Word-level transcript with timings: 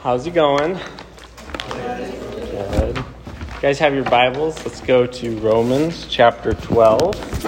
How's 0.00 0.26
it 0.26 0.34
going? 0.34 0.78
Good. 1.70 2.96
You 2.96 3.60
guys 3.60 3.78
have 3.78 3.94
your 3.94 4.04
Bibles? 4.04 4.64
Let's 4.64 4.80
go 4.80 5.06
to 5.06 5.38
Romans 5.38 6.06
chapter 6.08 6.52
12. 6.52 7.44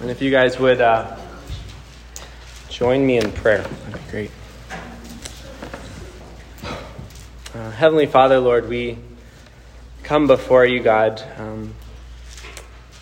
And 0.00 0.10
if 0.10 0.20
you 0.20 0.30
guys 0.30 0.58
would 0.58 0.80
uh, 0.80 1.16
join 2.68 3.06
me 3.06 3.18
in 3.18 3.30
prayer, 3.32 3.62
that'd 3.62 3.94
be 3.94 4.10
great. 4.10 4.30
Uh, 7.54 7.70
Heavenly 7.70 8.06
Father, 8.06 8.40
Lord, 8.40 8.68
we 8.68 8.98
come 10.02 10.26
before 10.26 10.66
you, 10.66 10.80
God. 10.80 11.22
Um, 11.38 11.74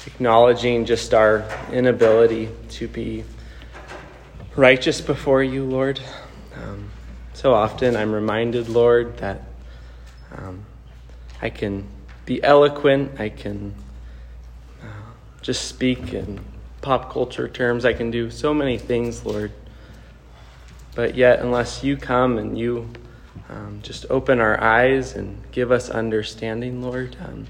acknowledging 0.07 0.84
just 0.84 1.14
our 1.14 1.45
inability 1.73 2.48
to 2.71 2.89
be 2.89 3.25
righteous 4.57 5.00
before 5.00 5.43
you, 5.43 5.64
Lord. 5.64 6.00
Um, 6.54 6.90
so 7.35 7.54
often 7.54 7.96
I'm 7.96 8.12
reminded, 8.12 8.68
Lord, 8.68 9.17
that 9.18 9.43
um, 10.36 10.64
I 11.40 11.50
can 11.50 11.86
be 12.25 12.43
eloquent, 12.43 13.18
I 13.21 13.29
can 13.29 13.75
uh, 14.82 14.86
just 15.40 15.67
speak 15.68 16.12
in 16.12 16.40
pop 16.81 17.12
culture 17.12 17.48
terms, 17.48 17.84
I 17.84 17.93
can 17.93 18.11
do 18.11 18.31
so 18.31 18.53
many 18.53 18.79
things, 18.79 19.25
Lord. 19.25 19.53
But 20.95 21.14
yet, 21.14 21.40
unless 21.40 21.82
you 21.82 21.96
come 21.96 22.37
and 22.39 22.59
you 22.59 22.90
um, 23.48 23.81
just 23.82 24.04
open 24.11 24.40
our 24.40 24.61
eyes 24.61 25.14
and 25.14 25.40
give 25.50 25.73
us 25.73 25.89
understanding, 25.89 26.82
Lord, 26.82 27.17
um, 27.25 27.46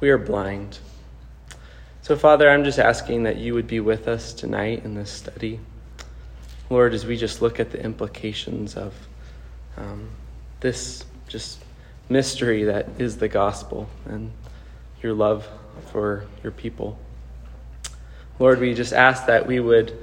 we 0.00 0.10
are 0.10 0.18
blind. 0.18 0.78
So, 2.02 2.16
Father, 2.16 2.50
I'm 2.50 2.64
just 2.64 2.80
asking 2.80 3.22
that 3.22 3.36
you 3.36 3.54
would 3.54 3.68
be 3.68 3.78
with 3.78 4.08
us 4.08 4.34
tonight 4.34 4.84
in 4.84 4.94
this 4.94 5.08
study. 5.08 5.60
Lord, 6.68 6.94
as 6.94 7.06
we 7.06 7.16
just 7.16 7.40
look 7.40 7.60
at 7.60 7.70
the 7.70 7.80
implications 7.80 8.74
of 8.74 8.92
um, 9.76 10.08
this 10.58 11.04
just 11.28 11.62
mystery 12.08 12.64
that 12.64 12.88
is 12.98 13.18
the 13.18 13.28
gospel 13.28 13.88
and 14.04 14.32
your 15.00 15.12
love 15.12 15.46
for 15.92 16.26
your 16.42 16.50
people. 16.50 16.98
Lord, 18.40 18.58
we 18.58 18.74
just 18.74 18.92
ask 18.92 19.26
that 19.26 19.46
we 19.46 19.60
would 19.60 19.96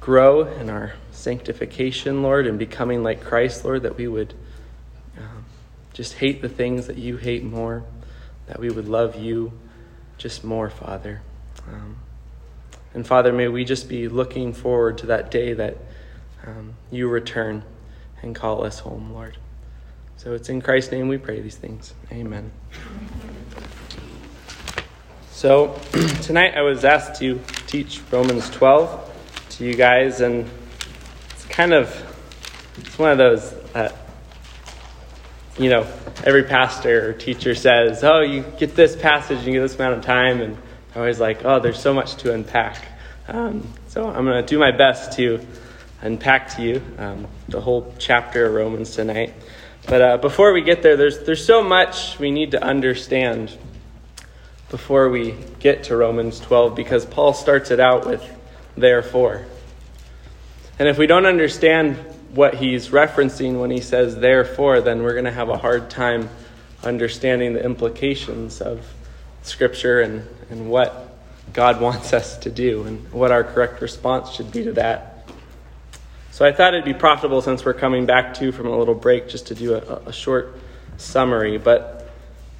grow 0.00 0.42
in 0.42 0.68
our 0.68 0.92
sanctification, 1.12 2.22
Lord, 2.22 2.46
and 2.46 2.58
becoming 2.58 3.02
like 3.02 3.22
Christ, 3.22 3.64
Lord, 3.64 3.84
that 3.84 3.96
we 3.96 4.06
would 4.06 4.34
um, 5.16 5.46
just 5.94 6.12
hate 6.12 6.42
the 6.42 6.50
things 6.50 6.88
that 6.88 6.98
you 6.98 7.16
hate 7.16 7.42
more, 7.42 7.84
that 8.48 8.60
we 8.60 8.68
would 8.68 8.86
love 8.86 9.16
you 9.16 9.58
just 10.22 10.44
more, 10.44 10.70
Father. 10.70 11.20
Um, 11.68 11.96
and 12.94 13.06
Father, 13.06 13.32
may 13.32 13.48
we 13.48 13.64
just 13.64 13.88
be 13.88 14.08
looking 14.08 14.52
forward 14.52 14.98
to 14.98 15.06
that 15.06 15.30
day 15.30 15.54
that 15.54 15.78
um, 16.46 16.74
you 16.90 17.08
return 17.08 17.64
and 18.22 18.34
call 18.34 18.64
us 18.64 18.80
home, 18.80 19.12
Lord. 19.12 19.36
So 20.16 20.34
it's 20.34 20.48
in 20.48 20.62
Christ's 20.62 20.92
name 20.92 21.08
we 21.08 21.18
pray 21.18 21.40
these 21.40 21.56
things. 21.56 21.94
Amen. 22.12 22.52
So 25.30 25.80
tonight 26.22 26.54
I 26.56 26.62
was 26.62 26.84
asked 26.84 27.18
to 27.20 27.40
teach 27.66 28.00
Romans 28.12 28.48
12 28.50 29.46
to 29.50 29.64
you 29.64 29.74
guys, 29.74 30.20
and 30.20 30.48
it's 31.30 31.44
kind 31.46 31.72
of 31.72 31.90
it's 32.78 32.98
one 32.98 33.10
of 33.10 33.18
those 33.18 33.52
that 33.72 33.96
you 35.58 35.68
know 35.68 35.86
every 36.24 36.44
pastor 36.44 37.10
or 37.10 37.12
teacher 37.12 37.54
says, 37.54 38.04
"Oh, 38.04 38.20
you 38.20 38.44
get 38.58 38.76
this 38.76 38.94
passage, 38.94 39.44
you 39.44 39.52
get 39.52 39.60
this 39.60 39.74
amount 39.74 39.94
of 39.94 40.04
time," 40.04 40.40
and 40.40 40.56
I 40.94 40.98
always 40.98 41.20
like, 41.20 41.44
"Oh, 41.44 41.58
there's 41.58 41.80
so 41.80 41.94
much 41.94 42.16
to 42.16 42.32
unpack." 42.32 42.86
Um, 43.28 43.66
so 43.88 44.08
I'm 44.08 44.24
going 44.24 44.44
to 44.44 44.46
do 44.46 44.58
my 44.58 44.72
best 44.72 45.12
to 45.12 45.40
unpack 46.02 46.56
to 46.56 46.62
you 46.62 46.82
um, 46.98 47.26
the 47.48 47.60
whole 47.60 47.94
chapter 47.98 48.46
of 48.46 48.54
Romans 48.54 48.94
tonight. 48.94 49.32
But 49.86 50.02
uh, 50.02 50.16
before 50.18 50.52
we 50.52 50.62
get 50.62 50.82
there, 50.82 50.96
there's 50.96 51.20
there's 51.20 51.44
so 51.44 51.62
much 51.62 52.18
we 52.18 52.30
need 52.30 52.50
to 52.50 52.62
understand 52.62 53.56
before 54.70 55.10
we 55.10 55.34
get 55.60 55.84
to 55.84 55.96
Romans 55.96 56.40
12 56.40 56.74
because 56.74 57.04
Paul 57.04 57.34
starts 57.34 57.70
it 57.70 57.78
out 57.78 58.06
with 58.06 58.24
therefore. 58.76 59.44
And 60.78 60.88
if 60.88 60.98
we 60.98 61.06
don't 61.06 61.26
understand 61.26 61.96
what 62.34 62.54
he's 62.54 62.88
referencing 62.88 63.60
when 63.60 63.70
he 63.70 63.80
says 63.80 64.16
therefore, 64.16 64.80
then 64.80 65.02
we're 65.02 65.12
going 65.12 65.26
to 65.26 65.30
have 65.30 65.50
a 65.50 65.58
hard 65.58 65.90
time 65.90 66.30
understanding 66.82 67.52
the 67.52 67.62
implications 67.62 68.60
of 68.60 68.84
Scripture 69.42 70.00
and, 70.00 70.26
and 70.50 70.70
what 70.70 71.14
God 71.52 71.80
wants 71.80 72.12
us 72.12 72.38
to 72.38 72.50
do 72.50 72.84
and 72.84 73.12
what 73.12 73.30
our 73.30 73.44
correct 73.44 73.80
response 73.80 74.30
should 74.30 74.50
be 74.50 74.64
to 74.64 74.72
that. 74.72 75.28
So 76.30 76.46
I 76.46 76.52
thought 76.52 76.72
it'd 76.72 76.84
be 76.84 76.94
profitable 76.94 77.42
since 77.42 77.64
we're 77.64 77.74
coming 77.74 78.06
back 78.06 78.34
to 78.34 78.52
from 78.52 78.66
a 78.66 78.78
little 78.78 78.94
break 78.94 79.28
just 79.28 79.48
to 79.48 79.54
do 79.54 79.74
a, 79.74 79.96
a 80.06 80.12
short 80.12 80.56
summary. 80.96 81.58
But 81.58 82.10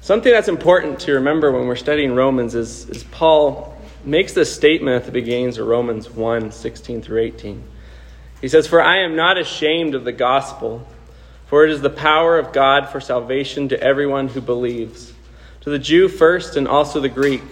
something 0.01 0.31
that's 0.31 0.47
important 0.47 0.99
to 1.01 1.13
remember 1.13 1.51
when 1.51 1.65
we're 1.65 1.75
studying 1.75 2.13
Romans 2.13 2.55
is, 2.55 2.87
is 2.89 3.03
Paul 3.05 3.75
makes 4.05 4.33
this 4.33 4.53
statement 4.53 4.97
at 4.97 5.05
the 5.05 5.11
beginnings 5.11 5.57
of 5.57 5.67
Romans 5.67 6.09
1 6.09 6.51
16 6.51 7.01
through 7.01 7.21
18. 7.21 7.63
He 8.41 8.47
says, 8.47 8.67
For 8.67 8.81
I 8.81 9.03
am 9.03 9.15
not 9.15 9.37
ashamed 9.37 9.95
of 9.95 10.03
the 10.03 10.11
gospel, 10.11 10.85
for 11.47 11.63
it 11.63 11.71
is 11.71 11.81
the 11.81 11.89
power 11.89 12.37
of 12.37 12.51
God 12.51 12.89
for 12.89 12.99
salvation 12.99 13.69
to 13.69 13.81
everyone 13.81 14.27
who 14.27 14.41
believes, 14.41 15.12
to 15.63 15.69
the 15.69 15.79
Jew 15.79 16.09
first 16.09 16.57
and 16.57 16.67
also 16.67 16.99
the 16.99 17.09
Greek. 17.09 17.43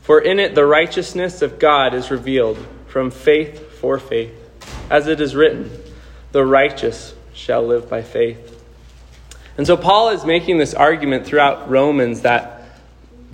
For 0.00 0.20
in 0.20 0.38
it 0.40 0.54
the 0.54 0.66
righteousness 0.66 1.40
of 1.40 1.58
God 1.58 1.94
is 1.94 2.10
revealed 2.10 2.58
from 2.88 3.10
faith 3.10 3.78
for 3.78 3.98
faith, 3.98 4.32
as 4.90 5.06
it 5.06 5.20
is 5.20 5.34
written, 5.34 5.70
The 6.32 6.44
righteous 6.44 7.14
shall 7.32 7.66
live 7.66 7.88
by 7.88 8.02
faith. 8.02 8.50
And 9.56 9.66
so 9.66 9.76
Paul 9.76 10.10
is 10.10 10.24
making 10.24 10.58
this 10.58 10.74
argument 10.74 11.26
throughout 11.26 11.70
Romans 11.70 12.22
that 12.22 12.62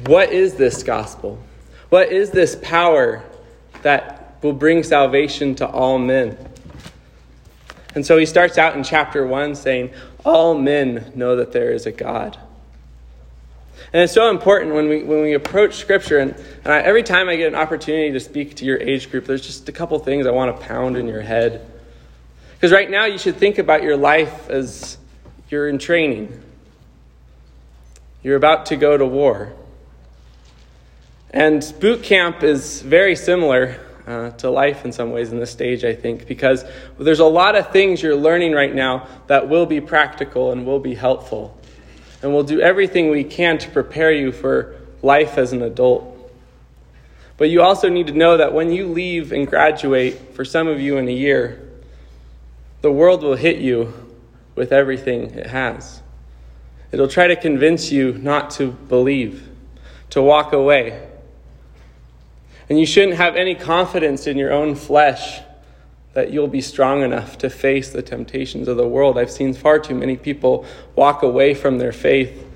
what 0.04 0.32
is 0.32 0.54
this 0.54 0.82
gospel? 0.82 1.42
What 1.88 2.12
is 2.12 2.30
this 2.30 2.56
power 2.56 3.24
that 3.82 4.36
will 4.42 4.52
bring 4.52 4.82
salvation 4.82 5.54
to 5.56 5.66
all 5.66 5.98
men? 5.98 6.36
And 7.94 8.04
so 8.04 8.18
he 8.18 8.26
starts 8.26 8.58
out 8.58 8.76
in 8.76 8.84
chapter 8.84 9.26
1 9.26 9.54
saying, 9.54 9.90
All 10.24 10.54
men 10.54 11.10
know 11.14 11.36
that 11.36 11.52
there 11.52 11.72
is 11.72 11.86
a 11.86 11.92
God. 11.92 12.38
And 13.92 14.02
it's 14.02 14.12
so 14.12 14.30
important 14.30 14.74
when 14.74 14.88
we, 14.88 15.02
when 15.02 15.22
we 15.22 15.34
approach 15.34 15.74
Scripture, 15.74 16.18
and, 16.18 16.34
and 16.64 16.72
I, 16.72 16.80
every 16.80 17.02
time 17.02 17.28
I 17.28 17.36
get 17.36 17.48
an 17.48 17.56
opportunity 17.56 18.12
to 18.12 18.20
speak 18.20 18.56
to 18.56 18.64
your 18.64 18.78
age 18.78 19.10
group, 19.10 19.24
there's 19.24 19.44
just 19.44 19.68
a 19.68 19.72
couple 19.72 19.98
things 19.98 20.26
I 20.26 20.30
want 20.30 20.56
to 20.56 20.66
pound 20.66 20.96
in 20.96 21.08
your 21.08 21.22
head. 21.22 21.66
Because 22.54 22.70
right 22.70 22.88
now, 22.88 23.06
you 23.06 23.18
should 23.18 23.36
think 23.36 23.58
about 23.58 23.82
your 23.82 23.96
life 23.96 24.48
as 24.48 24.96
you're 25.48 25.68
in 25.68 25.78
training, 25.78 26.40
you're 28.22 28.36
about 28.36 28.66
to 28.66 28.76
go 28.76 28.96
to 28.96 29.04
war. 29.04 29.52
And 31.32 31.74
boot 31.80 32.02
camp 32.02 32.42
is 32.42 32.82
very 32.82 33.16
similar 33.16 33.80
uh, 34.06 34.30
to 34.30 34.50
life 34.50 34.84
in 34.84 34.92
some 34.92 35.10
ways 35.10 35.32
in 35.32 35.40
this 35.40 35.50
stage, 35.50 35.84
I 35.84 35.94
think, 35.94 36.26
because 36.26 36.64
there's 36.98 37.20
a 37.20 37.24
lot 37.24 37.56
of 37.56 37.70
things 37.70 38.02
you're 38.02 38.16
learning 38.16 38.52
right 38.52 38.74
now 38.74 39.08
that 39.26 39.48
will 39.48 39.66
be 39.66 39.80
practical 39.80 40.52
and 40.52 40.66
will 40.66 40.80
be 40.80 40.94
helpful. 40.94 41.59
And 42.22 42.32
we'll 42.32 42.42
do 42.42 42.60
everything 42.60 43.10
we 43.10 43.24
can 43.24 43.58
to 43.58 43.70
prepare 43.70 44.12
you 44.12 44.32
for 44.32 44.76
life 45.02 45.38
as 45.38 45.52
an 45.52 45.62
adult. 45.62 46.16
But 47.36 47.48
you 47.48 47.62
also 47.62 47.88
need 47.88 48.08
to 48.08 48.12
know 48.12 48.36
that 48.36 48.52
when 48.52 48.70
you 48.70 48.86
leave 48.86 49.32
and 49.32 49.46
graduate, 49.46 50.34
for 50.34 50.44
some 50.44 50.68
of 50.68 50.80
you 50.80 50.98
in 50.98 51.08
a 51.08 51.12
year, 51.12 51.66
the 52.82 52.92
world 52.92 53.22
will 53.22 53.36
hit 53.36 53.58
you 53.58 53.92
with 54.54 54.72
everything 54.72 55.30
it 55.30 55.46
has. 55.46 56.02
It'll 56.92 57.08
try 57.08 57.28
to 57.28 57.36
convince 57.36 57.90
you 57.90 58.12
not 58.12 58.50
to 58.52 58.72
believe, 58.72 59.48
to 60.10 60.20
walk 60.20 60.52
away. 60.52 61.08
And 62.68 62.78
you 62.78 62.84
shouldn't 62.84 63.16
have 63.16 63.36
any 63.36 63.54
confidence 63.54 64.26
in 64.26 64.36
your 64.36 64.52
own 64.52 64.74
flesh 64.74 65.40
that 66.12 66.32
you'll 66.32 66.48
be 66.48 66.60
strong 66.60 67.02
enough 67.02 67.38
to 67.38 67.50
face 67.50 67.90
the 67.90 68.02
temptations 68.02 68.68
of 68.68 68.76
the 68.76 68.86
world. 68.86 69.16
I've 69.16 69.30
seen 69.30 69.54
far 69.54 69.78
too 69.78 69.94
many 69.94 70.16
people 70.16 70.66
walk 70.96 71.22
away 71.22 71.54
from 71.54 71.78
their 71.78 71.92
faith. 71.92 72.46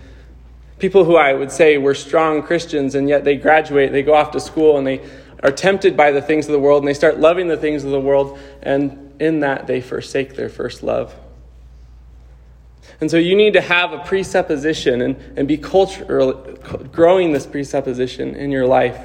People 0.78 1.04
who 1.04 1.16
I 1.16 1.32
would 1.32 1.52
say 1.52 1.78
were 1.78 1.94
strong 1.94 2.42
Christians, 2.42 2.94
and 2.94 3.08
yet 3.08 3.24
they 3.24 3.36
graduate, 3.36 3.92
they 3.92 4.02
go 4.02 4.14
off 4.14 4.32
to 4.32 4.40
school, 4.40 4.76
and 4.76 4.86
they 4.86 5.00
are 5.42 5.52
tempted 5.52 5.96
by 5.96 6.10
the 6.10 6.20
things 6.20 6.46
of 6.46 6.52
the 6.52 6.58
world, 6.58 6.82
and 6.82 6.88
they 6.88 6.94
start 6.94 7.20
loving 7.20 7.46
the 7.46 7.56
things 7.56 7.84
of 7.84 7.90
the 7.90 8.00
world, 8.00 8.38
and 8.62 9.12
in 9.20 9.40
that 9.40 9.66
they 9.66 9.80
forsake 9.80 10.34
their 10.34 10.48
first 10.48 10.82
love. 10.82 11.14
And 13.00 13.10
so 13.10 13.18
you 13.18 13.36
need 13.36 13.52
to 13.52 13.60
have 13.60 13.92
a 13.92 13.98
presupposition 13.98 15.00
and, 15.00 15.16
and 15.36 15.46
be 15.46 15.58
cultural, 15.58 16.32
growing 16.92 17.32
this 17.32 17.46
presupposition 17.46 18.34
in 18.34 18.50
your 18.50 18.66
life 18.66 18.98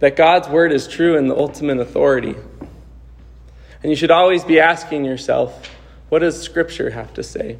that 0.00 0.16
God's 0.16 0.48
word 0.48 0.72
is 0.72 0.88
true 0.88 1.16
and 1.16 1.30
the 1.30 1.36
ultimate 1.36 1.78
authority. 1.78 2.34
And 3.82 3.90
you 3.90 3.96
should 3.96 4.10
always 4.10 4.44
be 4.44 4.60
asking 4.60 5.04
yourself, 5.04 5.70
what 6.08 6.20
does 6.20 6.40
Scripture 6.40 6.90
have 6.90 7.14
to 7.14 7.22
say? 7.22 7.58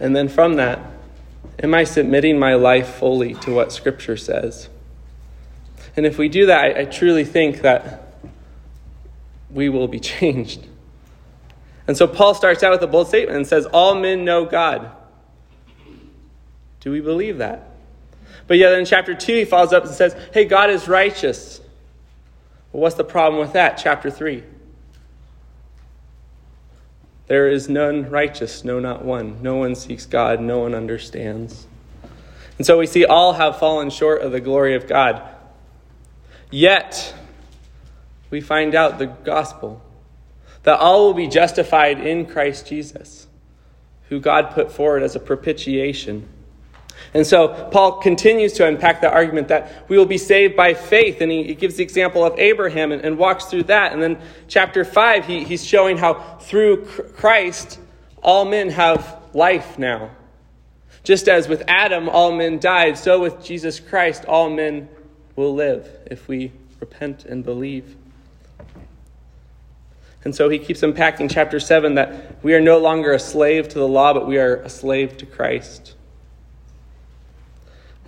And 0.00 0.16
then 0.16 0.28
from 0.28 0.54
that, 0.54 0.80
am 1.62 1.74
I 1.74 1.84
submitting 1.84 2.38
my 2.38 2.54
life 2.54 2.94
fully 2.94 3.34
to 3.34 3.54
what 3.54 3.72
Scripture 3.72 4.16
says? 4.16 4.68
And 5.96 6.06
if 6.06 6.18
we 6.18 6.28
do 6.28 6.46
that, 6.46 6.60
I, 6.60 6.80
I 6.80 6.84
truly 6.86 7.24
think 7.24 7.60
that 7.62 8.14
we 9.50 9.68
will 9.68 9.88
be 9.88 10.00
changed. 10.00 10.66
And 11.86 11.96
so 11.96 12.06
Paul 12.06 12.34
starts 12.34 12.62
out 12.62 12.72
with 12.72 12.82
a 12.82 12.86
bold 12.86 13.08
statement 13.08 13.36
and 13.36 13.46
says, 13.46 13.66
All 13.66 13.94
men 13.94 14.24
know 14.24 14.44
God. 14.44 14.90
Do 16.80 16.90
we 16.90 17.00
believe 17.00 17.38
that? 17.38 17.68
But 18.46 18.56
yet 18.56 18.72
in 18.72 18.84
chapter 18.84 19.14
2, 19.14 19.34
he 19.34 19.44
follows 19.44 19.72
up 19.72 19.84
and 19.84 19.92
says, 19.92 20.16
Hey, 20.32 20.44
God 20.44 20.70
is 20.70 20.88
righteous. 20.88 21.60
Well, 22.72 22.82
what's 22.82 22.94
the 22.94 23.04
problem 23.04 23.40
with 23.40 23.52
that? 23.52 23.78
Chapter 23.82 24.10
3. 24.10 24.42
There 27.30 27.48
is 27.48 27.68
none 27.68 28.10
righteous, 28.10 28.64
no, 28.64 28.80
not 28.80 29.04
one. 29.04 29.40
No 29.40 29.54
one 29.54 29.76
seeks 29.76 30.04
God, 30.04 30.40
no 30.40 30.58
one 30.58 30.74
understands. 30.74 31.68
And 32.58 32.66
so 32.66 32.76
we 32.76 32.88
see 32.88 33.04
all 33.04 33.34
have 33.34 33.56
fallen 33.56 33.90
short 33.90 34.22
of 34.22 34.32
the 34.32 34.40
glory 34.40 34.74
of 34.74 34.88
God. 34.88 35.22
Yet, 36.50 37.14
we 38.30 38.40
find 38.40 38.74
out 38.74 38.98
the 38.98 39.06
gospel 39.06 39.80
that 40.64 40.80
all 40.80 41.06
will 41.06 41.14
be 41.14 41.28
justified 41.28 42.04
in 42.04 42.26
Christ 42.26 42.66
Jesus, 42.66 43.28
who 44.08 44.18
God 44.18 44.50
put 44.50 44.72
forward 44.72 45.04
as 45.04 45.14
a 45.14 45.20
propitiation. 45.20 46.28
And 47.14 47.26
so 47.26 47.68
Paul 47.70 47.98
continues 48.00 48.52
to 48.54 48.66
unpack 48.66 49.00
the 49.00 49.10
argument 49.10 49.48
that 49.48 49.88
we 49.88 49.98
will 49.98 50.06
be 50.06 50.18
saved 50.18 50.56
by 50.56 50.74
faith. 50.74 51.20
And 51.20 51.30
he, 51.30 51.44
he 51.44 51.54
gives 51.54 51.76
the 51.76 51.82
example 51.82 52.24
of 52.24 52.38
Abraham 52.38 52.92
and, 52.92 53.02
and, 53.04 53.18
walks 53.18 53.46
through 53.46 53.64
that. 53.64 53.92
And 53.92 54.02
then 54.02 54.20
chapter 54.48 54.84
5, 54.84 55.26
he, 55.26 55.44
he's 55.44 55.64
showing 55.64 55.98
how 55.98 56.38
through 56.40 56.84
Christ, 56.84 57.80
all 58.22 58.44
men 58.44 58.70
have 58.70 59.18
life 59.32 59.78
now. 59.78 60.10
Just 61.02 61.28
as 61.28 61.48
with 61.48 61.62
Adam, 61.66 62.08
all 62.08 62.32
men 62.32 62.58
died, 62.58 62.98
so 62.98 63.20
with 63.20 63.42
Jesus 63.42 63.80
Christ, 63.80 64.24
all 64.26 64.50
men 64.50 64.88
will 65.34 65.54
live 65.54 65.88
if 66.10 66.28
we 66.28 66.52
repent 66.78 67.24
and 67.24 67.42
believe. 67.42 67.96
And 70.24 70.34
so 70.34 70.50
he 70.50 70.58
keeps 70.58 70.82
unpacking 70.82 71.28
chapter 71.28 71.58
7 71.58 71.94
that 71.94 72.42
we 72.44 72.54
are 72.54 72.60
no 72.60 72.78
longer 72.78 73.12
a 73.12 73.18
slave 73.18 73.68
to 73.68 73.78
the 73.78 73.88
law, 73.88 74.12
but 74.12 74.26
we 74.26 74.38
are 74.38 74.56
a 74.56 74.68
slave 74.68 75.16
to 75.18 75.26
Christ. 75.26 75.94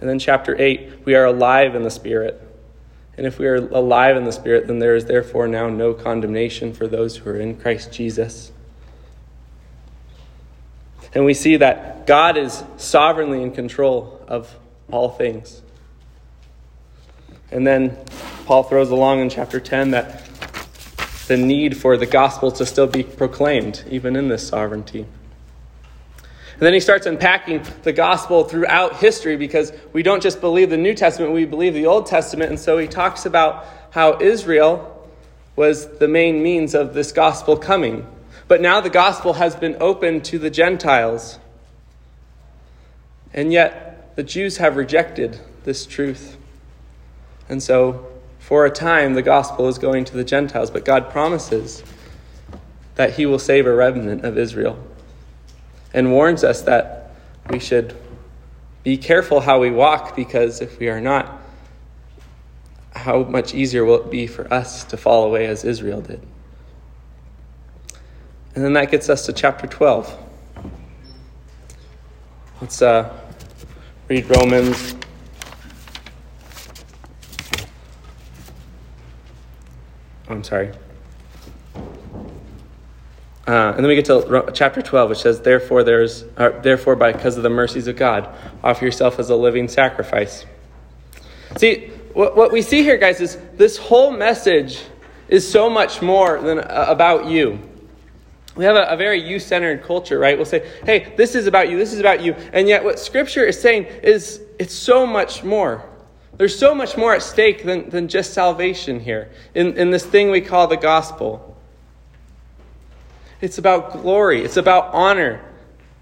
And 0.03 0.11
then 0.11 0.19
chapter 0.19 0.61
8, 0.61 1.05
we 1.05 1.15
are 1.15 1.27
alive 1.27 1.77
in 1.77 1.85
the 1.85 1.91
Spirit. 1.91 2.43
And 3.17 3.25
if 3.25 3.39
we 3.39 3.47
are 3.47 3.55
alive 3.55 4.17
in 4.17 4.25
the 4.25 4.33
Spirit, 4.33 4.67
then 4.67 4.81
there 4.81 4.97
is 4.97 5.05
therefore 5.05 5.47
now 5.47 5.69
no 5.69 5.95
condemnation 5.95 6.73
for 6.73 6.89
those 6.89 7.19
who 7.19 7.31
are 7.31 7.37
in 7.37 7.57
Christ 7.57 7.93
Jesus. 7.93 8.51
And 11.15 11.25
we 11.25 11.35
see 11.35 11.55
that 11.59 12.05
God 12.05 12.37
is 12.37 12.65
sovereignly 12.79 13.45
in 13.45 13.53
control 13.53 14.21
of 14.27 14.53
all 14.91 15.09
things. 15.09 15.63
And 17.53 17.65
then 17.65 17.97
Paul 18.45 18.65
throws 18.65 18.91
along 18.91 19.21
in 19.21 19.31
chapter 19.31 19.61
10 19.61 19.93
that 19.93 20.29
the 21.29 21.37
need 21.37 21.77
for 21.77 21.97
the 21.97 22.07
gospel 22.07 22.51
to 22.51 22.67
still 22.67 22.89
be 22.89 23.05
proclaimed, 23.05 23.85
even 23.89 24.17
in 24.17 24.27
this 24.27 24.49
sovereignty. 24.49 25.07
And 26.63 26.67
then 26.69 26.75
he 26.75 26.79
starts 26.79 27.07
unpacking 27.07 27.65
the 27.83 27.93
gospel 27.93 28.45
throughout 28.45 28.99
history 28.99 29.37
because 29.37 29.73
we 29.93 30.05
don't 30.05 30.23
just 30.23 30.41
believe 30.41 30.71
the 30.71 30.77
New 30.77 30.95
Testament, 30.95 31.33
we 31.33 31.45
believe 31.45 31.75
the 31.75 31.87
Old 31.87 32.07
Testament. 32.07 32.51
And 32.51 32.61
so 32.61 32.79
he 32.79 32.87
talks 32.87 33.27
about 33.27 33.67
how 33.91 34.21
Israel 34.21 35.09
was 35.57 35.99
the 35.99 36.07
main 36.07 36.41
means 36.41 36.77
of 36.77 36.95
this 36.95 37.11
gospel 37.11 37.57
coming. 37.57 38.07
But 38.47 38.61
now 38.61 38.81
the 38.81 38.91
gospel 38.91 39.33
has 39.33 39.57
been 39.57 39.77
opened 39.81 40.25
to 40.27 40.39
the 40.39 40.51
Gentiles. 40.51 41.41
And 43.35 43.53
yet 43.53 44.15
the 44.15 44.23
Jews 44.23 44.59
have 44.59 44.77
rejected 44.77 45.41
this 45.65 45.85
truth. 45.85 46.37
And 47.49 47.61
so 47.61 48.07
for 48.39 48.67
a 48.67 48.71
time, 48.71 49.15
the 49.15 49.23
gospel 49.23 49.67
is 49.67 49.79
going 49.79 50.05
to 50.05 50.15
the 50.15 50.23
Gentiles, 50.23 50.71
but 50.71 50.85
God 50.85 51.11
promises 51.11 51.83
that 52.95 53.15
he 53.15 53.27
will 53.27 53.41
save 53.41 53.67
a 53.67 53.75
remnant 53.75 54.25
of 54.25 54.39
Israel 54.39 54.79
and 55.95 56.11
warns 56.11 56.45
us 56.45 56.63
that 56.63 57.13
we 57.51 57.59
should 57.59 57.97
be 58.83 58.97
careful 58.97 59.41
how 59.41 59.61
we 59.61 59.71
walk 59.71 60.17
because 60.17 60.61
if 60.61 60.79
we 60.79 60.89
are 60.89 61.01
not, 61.01 61.41
how 62.95 63.23
much 63.25 63.55
easier 63.55 63.85
will 63.85 64.05
it 64.05 64.11
be 64.11 64.27
for 64.27 64.53
us 64.53 64.85
to 64.85 64.97
fall 64.97 65.25
away 65.25 65.47
as 65.47 65.65
Israel 65.65 66.01
did? 66.01 66.21
And 68.55 68.65
then 68.65 68.73
that 68.75 68.91
gets 68.91 69.09
us 69.09 69.27
to 69.27 69.33
chapter 69.33 69.67
12. 69.67 70.19
Let's 72.61 72.83
uh, 72.83 73.19
read 74.09 74.29
Romans 74.37 74.95
I'm 80.33 80.43
sorry. 80.43 80.73
Uh, 83.53 83.75
and 83.77 83.81
then 83.81 83.89
we 83.89 83.95
get 83.95 84.07
to 84.07 84.51
chapter 84.55 84.81
12, 84.81 85.11
which 85.11 85.19
says, 85.19 85.43
Therefore, 85.43 85.85
there's, 85.85 86.25
uh, 86.39 86.59
therefore, 86.63 86.97
by 86.97 87.13
because 87.13 87.37
of 87.37 87.43
the 87.43 87.51
mercies 87.51 87.87
of 87.87 87.97
God, 87.97 88.35
offer 88.65 88.83
yourself 88.83 89.19
as 89.19 89.29
a 89.29 89.37
living 89.37 89.69
sacrifice. 89.69 90.47
See, 91.59 91.89
what, 92.15 92.35
what 92.35 92.51
we 92.51 92.63
see 92.63 92.83
here, 92.83 92.97
guys, 92.97 93.21
is 93.21 93.37
this 93.57 93.77
whole 93.77 94.11
message 94.11 94.81
is 95.29 95.47
so 95.47 95.69
much 95.69 96.01
more 96.01 96.41
than 96.41 96.61
uh, 96.61 96.87
about 96.89 97.27
you. 97.27 97.61
We 98.57 98.65
have 98.65 98.77
a, 98.77 98.85
a 98.85 98.97
very 98.97 99.23
you 99.23 99.39
centered 99.39 99.83
culture, 99.83 100.19
right? 100.19 100.35
We'll 100.39 100.47
say, 100.47 100.67
hey, 100.87 101.13
this 101.19 101.35
is 101.35 101.47
about 101.47 101.69
you, 101.69 101.77
this 101.77 101.93
is 101.93 102.01
about 102.01 102.23
you. 102.23 102.33
And 102.55 102.67
yet, 102.67 102.83
what 102.83 102.99
Scripture 102.99 103.45
is 103.45 103.61
saying 103.61 103.85
is 104.03 104.41
it's 104.59 104.75
so 104.75 105.07
much 105.07 105.45
more. 105.45 105.85
There's 106.39 106.59
so 106.59 106.75
much 106.75 106.97
more 106.97 107.15
at 107.15 107.23
stake 107.23 107.65
than, 107.65 107.91
than 107.91 108.09
just 108.09 108.33
salvation 108.33 108.99
here 108.99 109.31
in, 109.55 109.77
in 109.77 109.91
this 109.91 110.07
thing 110.07 110.31
we 110.31 110.41
call 110.41 110.69
the 110.69 110.79
gospel. 110.79 111.53
It's 113.43 113.59
about 113.59 113.93
glory, 113.93 114.43
it's 114.43 114.57
about 114.57 114.95
honor, 114.95 115.43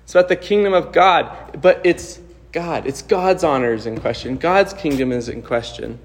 it's 0.05 0.15
about 0.15 0.29
the 0.29 0.37
kingdom 0.37 0.75
of 0.75 0.93
God, 0.93 1.61
but 1.61 1.81
it's 1.85 2.21
God. 2.53 2.87
It's 2.87 3.03
God's 3.03 3.43
honor 3.43 3.73
is 3.73 3.87
in 3.87 3.99
question, 3.99 4.37
God's 4.37 4.73
kingdom 4.73 5.11
is 5.11 5.29
in 5.29 5.43
question. 5.43 5.99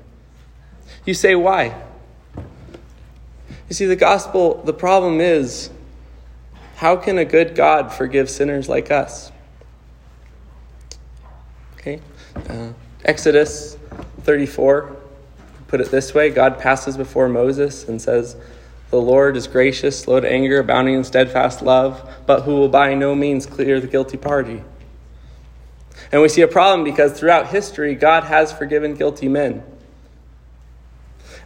You 1.05 1.13
say, 1.13 1.35
why? 1.35 1.79
You 2.37 3.73
see, 3.73 3.85
the 3.85 3.95
gospel, 3.95 4.63
the 4.63 4.73
problem 4.73 5.19
is 5.19 5.69
how 6.75 6.95
can 6.95 7.17
a 7.17 7.25
good 7.25 7.55
God 7.55 7.91
forgive 7.91 8.29
sinners 8.29 8.69
like 8.69 8.91
us? 8.91 9.31
Okay? 11.77 11.99
Uh, 12.49 12.73
Exodus 13.03 13.77
34 14.21 14.95
put 15.67 15.81
it 15.81 15.91
this 15.91 16.13
way 16.13 16.29
God 16.29 16.59
passes 16.59 16.95
before 16.95 17.27
Moses 17.27 17.87
and 17.87 18.01
says, 18.01 18.35
The 18.91 19.01
Lord 19.01 19.35
is 19.35 19.47
gracious, 19.47 19.99
slow 19.99 20.19
to 20.19 20.31
anger, 20.31 20.59
abounding 20.59 20.95
in 20.95 21.03
steadfast 21.03 21.61
love, 21.61 22.09
but 22.25 22.41
who 22.41 22.55
will 22.55 22.69
by 22.69 22.93
no 22.93 23.15
means 23.15 23.45
clear 23.45 23.79
the 23.79 23.87
guilty 23.87 24.17
party. 24.17 24.63
And 26.11 26.21
we 26.21 26.29
see 26.29 26.41
a 26.41 26.47
problem 26.47 26.83
because 26.83 27.17
throughout 27.17 27.47
history, 27.47 27.95
God 27.95 28.25
has 28.25 28.51
forgiven 28.53 28.93
guilty 28.93 29.27
men. 29.27 29.63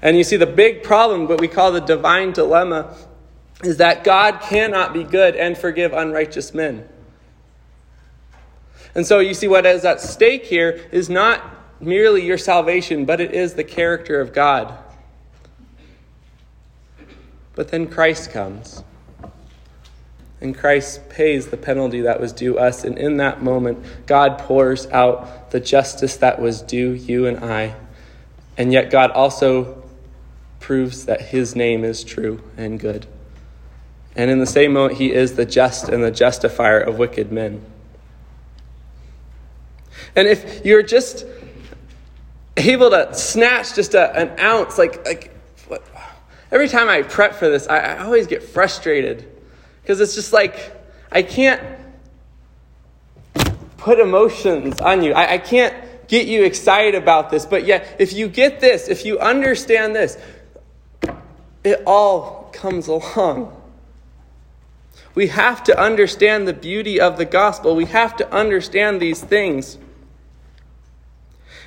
And 0.01 0.17
you 0.17 0.23
see, 0.23 0.37
the 0.37 0.45
big 0.45 0.83
problem, 0.83 1.27
what 1.27 1.41
we 1.41 1.47
call 1.47 1.71
the 1.71 1.81
divine 1.81 2.31
dilemma, 2.31 2.95
is 3.63 3.77
that 3.77 4.03
God 4.03 4.41
cannot 4.41 4.93
be 4.93 5.03
good 5.03 5.35
and 5.35 5.57
forgive 5.57 5.93
unrighteous 5.93 6.53
men. 6.53 6.87
And 8.95 9.05
so 9.05 9.19
you 9.19 9.33
see, 9.33 9.47
what 9.47 9.65
is 9.65 9.85
at 9.85 10.01
stake 10.01 10.45
here 10.45 10.87
is 10.91 11.09
not 11.09 11.43
merely 11.81 12.25
your 12.25 12.37
salvation, 12.37 13.05
but 13.05 13.21
it 13.21 13.33
is 13.33 13.53
the 13.53 13.63
character 13.63 14.19
of 14.19 14.33
God. 14.33 14.77
But 17.59 17.67
then 17.67 17.87
Christ 17.87 18.31
comes. 18.31 18.85
And 20.39 20.57
Christ 20.57 21.09
pays 21.09 21.47
the 21.47 21.57
penalty 21.57 21.99
that 21.99 22.21
was 22.21 22.31
due 22.31 22.57
us. 22.57 22.85
And 22.85 22.97
in 22.97 23.17
that 23.17 23.43
moment, 23.43 23.85
God 24.05 24.37
pours 24.39 24.87
out 24.91 25.51
the 25.51 25.59
justice 25.59 26.15
that 26.15 26.41
was 26.41 26.61
due 26.61 26.93
you 26.93 27.25
and 27.25 27.43
I. 27.43 27.75
And 28.57 28.71
yet, 28.71 28.89
God 28.89 29.11
also 29.11 29.83
proves 30.61 31.03
that 31.07 31.19
his 31.19 31.53
name 31.53 31.83
is 31.83 32.05
true 32.05 32.41
and 32.55 32.79
good. 32.79 33.07
And 34.15 34.31
in 34.31 34.39
the 34.39 34.47
same 34.47 34.71
moment, 34.71 34.97
he 34.97 35.11
is 35.11 35.35
the 35.35 35.45
just 35.45 35.89
and 35.89 36.01
the 36.01 36.11
justifier 36.11 36.79
of 36.79 36.97
wicked 36.97 37.29
men. 37.29 37.65
And 40.15 40.29
if 40.29 40.65
you're 40.65 40.81
just 40.81 41.25
able 42.55 42.91
to 42.91 43.13
snatch 43.13 43.75
just 43.75 43.95
a, 43.95 44.15
an 44.15 44.39
ounce. 44.39 44.77
Like, 44.77 45.05
like? 45.05 45.35
Every 46.51 46.67
time 46.67 46.89
I 46.89 47.01
prep 47.01 47.35
for 47.35 47.49
this, 47.49 47.67
I, 47.67 47.77
I 47.77 48.03
always 48.03 48.27
get 48.27 48.43
frustrated 48.43 49.27
because 49.81 50.01
it's 50.01 50.15
just 50.15 50.33
like 50.33 50.75
I 51.11 51.23
can't 51.23 51.61
put 53.77 53.99
emotions 53.99 54.79
on 54.81 55.03
you. 55.03 55.13
I, 55.13 55.33
I 55.33 55.37
can't 55.37 55.73
get 56.07 56.27
you 56.27 56.43
excited 56.43 56.95
about 56.95 57.29
this. 57.29 57.45
But 57.45 57.65
yet, 57.65 57.95
if 57.99 58.13
you 58.13 58.27
get 58.27 58.59
this, 58.59 58.89
if 58.89 59.05
you 59.05 59.19
understand 59.19 59.95
this, 59.95 60.17
it 61.63 61.81
all 61.85 62.49
comes 62.53 62.87
along. 62.87 63.55
We 65.15 65.27
have 65.27 65.63
to 65.65 65.79
understand 65.79 66.47
the 66.47 66.53
beauty 66.53 66.99
of 66.99 67.17
the 67.17 67.25
gospel. 67.25 67.75
We 67.75 67.85
have 67.85 68.15
to 68.17 68.33
understand 68.33 69.01
these 69.01 69.21
things. 69.21 69.77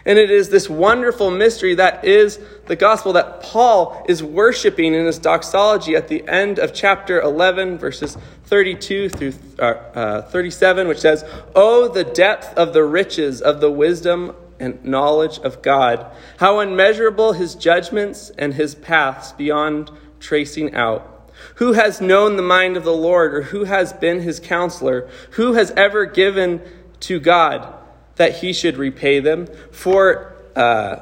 And 0.04 0.18
it 0.18 0.30
is 0.30 0.48
this 0.48 0.68
wonderful 0.68 1.30
mystery 1.30 1.76
that 1.76 2.04
is 2.04 2.40
the 2.66 2.74
gospel 2.76 3.12
that 3.12 3.42
Paul 3.42 4.04
is 4.08 4.22
worshiping 4.22 4.94
in 4.94 5.06
his 5.06 5.18
doxology 5.18 5.94
at 5.94 6.08
the 6.08 6.26
end 6.28 6.58
of 6.58 6.74
chapter 6.74 7.20
11, 7.20 7.78
verses 7.78 8.18
32 8.46 9.08
through 9.08 9.32
uh, 9.58 9.62
uh, 9.62 10.22
37, 10.22 10.88
which 10.88 10.98
says, 10.98 11.24
Oh, 11.54 11.88
the 11.88 12.04
depth 12.04 12.52
of 12.54 12.72
the 12.72 12.84
riches 12.84 13.40
of 13.40 13.60
the 13.60 13.70
wisdom 13.70 14.34
and 14.58 14.84
knowledge 14.84 15.38
of 15.38 15.62
God, 15.62 16.06
how 16.38 16.58
unmeasurable 16.58 17.32
his 17.32 17.54
judgments 17.54 18.30
and 18.38 18.54
his 18.54 18.74
paths 18.74 19.32
beyond 19.32 19.90
tracing 20.20 20.74
out. 20.74 21.30
Who 21.56 21.72
has 21.72 22.00
known 22.00 22.36
the 22.36 22.42
mind 22.42 22.76
of 22.76 22.84
the 22.84 22.94
Lord, 22.94 23.34
or 23.34 23.42
who 23.42 23.64
has 23.64 23.92
been 23.92 24.20
his 24.20 24.38
counselor? 24.38 25.08
Who 25.32 25.54
has 25.54 25.72
ever 25.72 26.06
given 26.06 26.60
to 27.00 27.18
God? 27.18 27.81
That 28.16 28.36
he 28.36 28.52
should 28.52 28.76
repay 28.76 29.20
them. 29.20 29.46
For, 29.70 30.34
uh, 30.54 30.96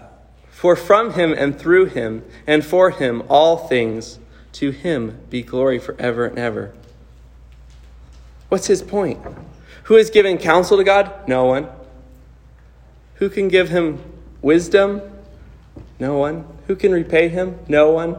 for 0.50 0.76
from 0.76 1.14
him 1.14 1.32
and 1.32 1.58
through 1.58 1.86
him 1.86 2.24
and 2.46 2.64
for 2.64 2.90
him 2.90 3.22
all 3.28 3.56
things, 3.56 4.18
to 4.52 4.70
him 4.70 5.18
be 5.30 5.42
glory 5.42 5.78
forever 5.78 6.26
and 6.26 6.38
ever. 6.38 6.72
What's 8.48 8.66
his 8.66 8.82
point? 8.82 9.18
Who 9.84 9.94
has 9.94 10.10
given 10.10 10.38
counsel 10.38 10.76
to 10.76 10.84
God? 10.84 11.28
No 11.28 11.44
one. 11.44 11.68
Who 13.16 13.28
can 13.28 13.48
give 13.48 13.68
him 13.68 14.02
wisdom? 14.42 15.02
No 15.98 16.16
one. 16.16 16.46
Who 16.66 16.76
can 16.76 16.92
repay 16.92 17.28
him? 17.28 17.58
No 17.68 17.90
one. 17.90 18.16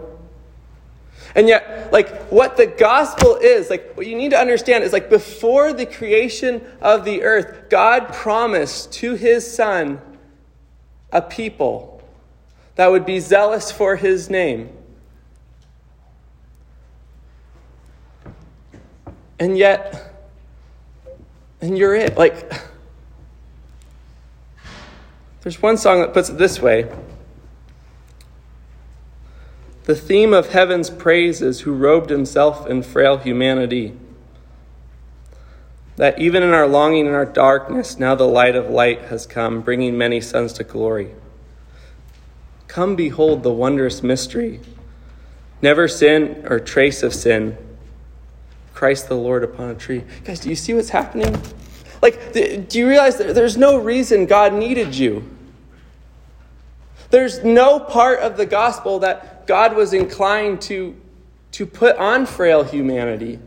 And 1.35 1.47
yet, 1.47 1.91
like, 1.91 2.09
what 2.27 2.57
the 2.57 2.67
gospel 2.67 3.37
is, 3.37 3.69
like, 3.69 3.95
what 3.95 4.05
you 4.05 4.15
need 4.15 4.31
to 4.31 4.37
understand 4.37 4.83
is, 4.83 4.91
like, 4.91 5.09
before 5.09 5.71
the 5.71 5.85
creation 5.85 6.61
of 6.81 7.05
the 7.05 7.23
earth, 7.23 7.69
God 7.69 8.13
promised 8.13 8.91
to 8.93 9.15
his 9.15 9.49
son 9.49 10.01
a 11.11 11.21
people 11.21 12.03
that 12.75 12.91
would 12.91 13.05
be 13.05 13.19
zealous 13.19 13.71
for 13.71 13.95
his 13.95 14.29
name. 14.29 14.69
And 19.39 19.57
yet, 19.57 20.13
and 21.61 21.77
you're 21.77 21.95
it. 21.95 22.17
Like, 22.17 22.51
there's 25.41 25.61
one 25.61 25.77
song 25.77 26.01
that 26.01 26.13
puts 26.13 26.29
it 26.29 26.37
this 26.37 26.61
way 26.61 26.91
the 29.91 29.97
theme 29.97 30.33
of 30.33 30.51
heaven's 30.51 30.89
praises, 30.89 31.59
who 31.59 31.73
robed 31.73 32.09
himself 32.09 32.65
in 32.65 32.81
frail 32.81 33.17
humanity. 33.17 33.93
That 35.97 36.17
even 36.17 36.43
in 36.43 36.53
our 36.53 36.65
longing 36.65 37.07
and 37.07 37.13
our 37.13 37.25
darkness, 37.25 37.99
now 37.99 38.15
the 38.15 38.23
light 38.23 38.55
of 38.55 38.69
light 38.69 39.01
has 39.01 39.25
come, 39.25 39.59
bringing 39.59 39.97
many 39.97 40.21
sons 40.21 40.53
to 40.53 40.63
glory. 40.63 41.11
Come 42.69 42.95
behold 42.95 43.43
the 43.43 43.51
wondrous 43.51 44.01
mystery. 44.01 44.61
Never 45.61 45.89
sin 45.89 46.45
or 46.49 46.61
trace 46.61 47.03
of 47.03 47.13
sin. 47.13 47.57
Christ 48.73 49.09
the 49.09 49.15
Lord 49.15 49.43
upon 49.43 49.71
a 49.71 49.75
tree. 49.75 50.05
Guys, 50.23 50.39
do 50.39 50.47
you 50.47 50.55
see 50.55 50.73
what's 50.73 50.91
happening? 50.91 51.35
Like, 52.01 52.31
do 52.31 52.79
you 52.79 52.87
realize 52.87 53.17
that 53.17 53.35
there's 53.35 53.57
no 53.57 53.77
reason 53.77 54.25
God 54.25 54.53
needed 54.53 54.95
you? 54.95 55.29
There's 57.09 57.43
no 57.43 57.77
part 57.77 58.19
of 58.19 58.37
the 58.37 58.45
gospel 58.45 58.99
that 58.99 59.40
God 59.51 59.75
was 59.75 59.91
inclined 59.91 60.61
to, 60.61 60.95
to 61.51 61.65
put 61.65 61.97
on 61.97 62.25
frail 62.25 62.63
humanity. 62.63 63.37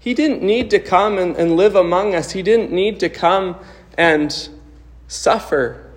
He 0.00 0.14
didn't 0.14 0.42
need 0.42 0.68
to 0.70 0.80
come 0.80 1.16
and, 1.16 1.36
and 1.36 1.54
live 1.54 1.76
among 1.76 2.16
us, 2.16 2.32
He 2.32 2.42
didn't 2.42 2.72
need 2.72 2.98
to 2.98 3.08
come 3.08 3.54
and 3.96 4.48
suffer. 5.06 5.92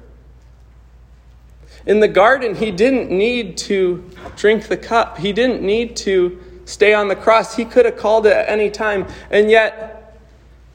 In 1.87 2.01
the 2.01 2.07
garden, 2.07 2.53
He 2.53 2.69
didn't 2.69 3.09
need 3.09 3.57
to 3.57 4.07
drink 4.35 4.67
the 4.67 4.77
cup, 4.77 5.17
He 5.17 5.33
didn't 5.33 5.63
need 5.63 5.95
to 5.95 6.39
stay 6.65 6.93
on 6.93 7.07
the 7.07 7.15
cross. 7.15 7.55
He 7.55 7.65
could 7.65 7.85
have 7.85 7.97
called 7.97 8.27
it 8.27 8.33
at 8.33 8.47
any 8.47 8.69
time. 8.69 9.07
And 9.31 9.49
yet, 9.49 10.19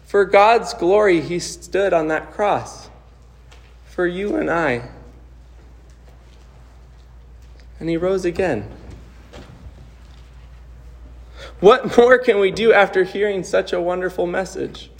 for 0.07 0.25
God's 0.25 0.75
glory, 0.75 1.21
He 1.21 1.39
stood 1.39 1.93
on 1.93 2.09
that 2.09 2.33
cross 2.33 2.91
for 3.85 4.09
you 4.09 4.35
and 4.39 4.51
I 4.51 4.89
and 7.81 7.89
he 7.89 7.97
rose 7.97 8.25
again. 8.25 8.71
What 11.59 11.97
more 11.97 12.19
can 12.19 12.39
we 12.39 12.51
do 12.51 12.73
after 12.73 13.05
hearing 13.05 13.43
such 13.43 13.73
a 13.73 13.81
wonderful 13.81 14.27
message? 14.27 14.91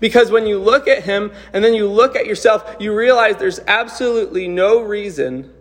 Because 0.00 0.30
when 0.30 0.46
you 0.46 0.58
look 0.58 0.88
at 0.88 1.04
him 1.04 1.32
and 1.52 1.64
then 1.64 1.74
you 1.74 1.88
look 1.88 2.16
at 2.16 2.26
yourself, 2.26 2.76
you 2.78 2.94
realize 2.94 3.36
there's 3.36 3.60
absolutely 3.66 4.48
no 4.48 4.80
reason 4.80 5.52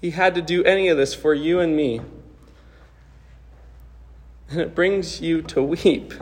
he 0.00 0.10
had 0.10 0.34
to 0.34 0.42
do 0.42 0.62
any 0.64 0.88
of 0.88 0.96
this 0.96 1.14
for 1.14 1.34
you 1.34 1.60
and 1.60 1.74
me. 1.74 2.00
And 4.50 4.60
it 4.60 4.74
brings 4.74 5.20
you 5.20 5.42
to 5.42 5.62
weep 5.62 6.14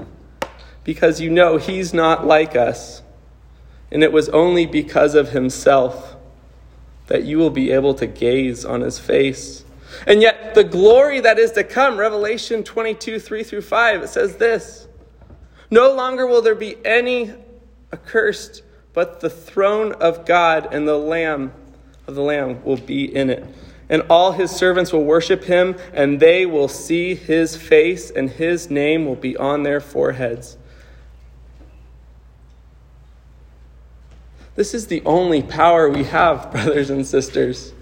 because 0.85 1.21
you 1.21 1.31
know 1.31 1.59
he's 1.59 1.93
not 1.93 2.26
like 2.26 2.57
us. 2.57 3.03
And 3.91 4.03
it 4.03 4.12
was 4.12 4.29
only 4.31 4.67
because 4.67 5.14
of 5.14 5.31
himself 5.31 6.13
that 7.07 7.25
you 7.25 7.39
will 7.39 7.51
be 7.51 7.71
able 7.71 7.95
to 7.95 8.07
gaze 8.07 8.65
on 8.65 8.81
his 8.81 8.99
face. 8.99 9.65
And 10.07 10.21
yet, 10.21 10.55
the 10.55 10.65
glory 10.65 11.21
that 11.21 11.39
is 11.39 11.53
to 11.53 11.65
come, 11.65 11.99
Revelation 11.99 12.65
22 12.65 13.19
3 13.19 13.43
through 13.43 13.63
5, 13.63 14.03
it 14.03 14.09
says 14.09 14.37
this 14.37 14.89
No 15.71 15.95
longer 15.95 16.27
will 16.27 16.43
there 16.43 16.55
be 16.55 16.77
any 16.85 17.33
accursed, 17.93 18.63
but 18.93 19.21
the 19.21 19.31
throne 19.31 19.93
of 19.93 20.27
God 20.27 20.69
and 20.73 20.87
the 20.89 20.99
Lamb 20.99 21.53
of 22.07 22.15
the 22.15 22.23
Lamb 22.23 22.63
will 22.65 22.77
be 22.77 23.05
in 23.05 23.31
it. 23.31 23.45
And 23.89 24.03
all 24.09 24.33
his 24.33 24.51
servants 24.51 24.93
will 24.93 25.05
worship 25.05 25.45
him, 25.45 25.77
and 25.93 26.19
they 26.19 26.47
will 26.47 26.69
see 26.69 27.15
his 27.15 27.57
face, 27.57 28.11
and 28.11 28.31
his 28.31 28.71
name 28.71 29.05
will 29.05 29.15
be 29.15 29.37
on 29.37 29.63
their 29.63 29.81
foreheads. 29.81 30.57
This 34.57 34.73
is 34.73 34.87
the 34.87 35.03
only 35.05 35.43
power 35.43 35.89
we 35.89 36.05
have, 36.05 36.51
brothers 36.53 36.91
and 36.91 37.07
sisters. 37.07 37.73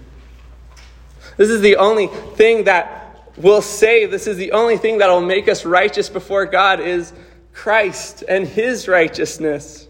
This 1.37 1.49
is 1.49 1.61
the 1.61 1.77
only 1.77 2.07
thing 2.07 2.65
that 2.65 3.31
will 3.37 3.61
save. 3.61 4.11
This 4.11 4.27
is 4.27 4.37
the 4.37 4.51
only 4.51 4.77
thing 4.77 4.99
that 4.99 5.09
will 5.09 5.21
make 5.21 5.47
us 5.47 5.65
righteous 5.65 6.09
before 6.09 6.45
God 6.45 6.79
is 6.79 7.13
Christ 7.53 8.23
and 8.27 8.47
his 8.47 8.87
righteousness. 8.87 9.87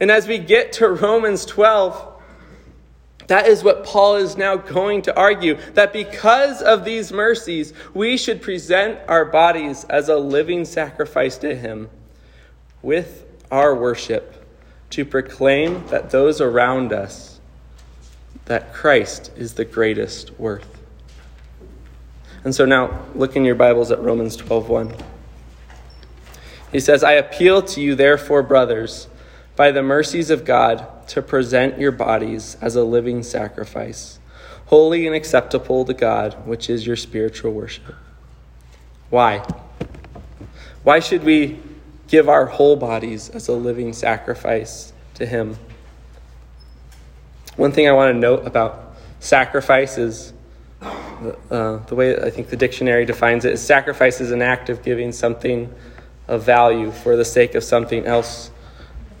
And 0.00 0.10
as 0.10 0.26
we 0.26 0.38
get 0.38 0.72
to 0.74 0.88
Romans 0.88 1.44
12, 1.44 2.08
that 3.28 3.46
is 3.46 3.62
what 3.62 3.84
Paul 3.84 4.16
is 4.16 4.36
now 4.36 4.56
going 4.56 5.02
to 5.02 5.16
argue 5.16 5.56
that 5.74 5.92
because 5.92 6.60
of 6.60 6.84
these 6.84 7.12
mercies, 7.12 7.72
we 7.94 8.16
should 8.16 8.42
present 8.42 8.98
our 9.06 9.24
bodies 9.24 9.84
as 9.84 10.08
a 10.08 10.16
living 10.16 10.64
sacrifice 10.64 11.38
to 11.38 11.54
him 11.54 11.88
with 12.82 13.24
our 13.50 13.74
worship 13.76 14.41
to 14.92 15.06
proclaim 15.06 15.86
that 15.86 16.10
those 16.10 16.38
around 16.38 16.92
us 16.92 17.40
that 18.44 18.74
Christ 18.74 19.30
is 19.38 19.54
the 19.54 19.64
greatest 19.64 20.38
worth. 20.38 20.68
And 22.44 22.54
so 22.54 22.66
now 22.66 23.00
look 23.14 23.34
in 23.34 23.42
your 23.44 23.54
Bibles 23.54 23.90
at 23.90 24.02
Romans 24.02 24.36
12:1. 24.36 24.92
He 26.70 26.78
says, 26.78 27.02
"I 27.02 27.12
appeal 27.12 27.62
to 27.62 27.80
you 27.80 27.94
therefore, 27.94 28.42
brothers, 28.42 29.06
by 29.56 29.70
the 29.70 29.82
mercies 29.82 30.28
of 30.28 30.44
God, 30.44 30.86
to 31.08 31.22
present 31.22 31.78
your 31.78 31.92
bodies 31.92 32.58
as 32.60 32.76
a 32.76 32.84
living 32.84 33.22
sacrifice, 33.22 34.18
holy 34.66 35.06
and 35.06 35.16
acceptable 35.16 35.86
to 35.86 35.94
God, 35.94 36.34
which 36.44 36.68
is 36.68 36.86
your 36.86 36.96
spiritual 36.96 37.52
worship." 37.52 37.94
Why? 39.08 39.42
Why 40.82 41.00
should 41.00 41.24
we 41.24 41.60
give 42.12 42.28
our 42.28 42.44
whole 42.44 42.76
bodies 42.76 43.30
as 43.30 43.48
a 43.48 43.52
living 43.54 43.94
sacrifice 43.94 44.92
to 45.14 45.24
Him. 45.24 45.56
One 47.56 47.72
thing 47.72 47.88
I 47.88 47.92
want 47.92 48.14
to 48.14 48.18
note 48.20 48.46
about 48.46 48.96
sacrifice 49.18 49.96
is 49.96 50.34
uh, 50.82 51.78
the 51.86 51.94
way 51.94 52.14
I 52.14 52.28
think 52.28 52.50
the 52.50 52.56
dictionary 52.56 53.06
defines 53.06 53.46
it 53.46 53.54
is 53.54 53.62
sacrifice 53.62 54.20
is 54.20 54.30
an 54.30 54.42
act 54.42 54.68
of 54.68 54.82
giving 54.82 55.10
something 55.10 55.72
of 56.28 56.42
value 56.42 56.90
for 56.90 57.16
the 57.16 57.24
sake 57.24 57.54
of 57.54 57.64
something 57.64 58.04
else 58.04 58.50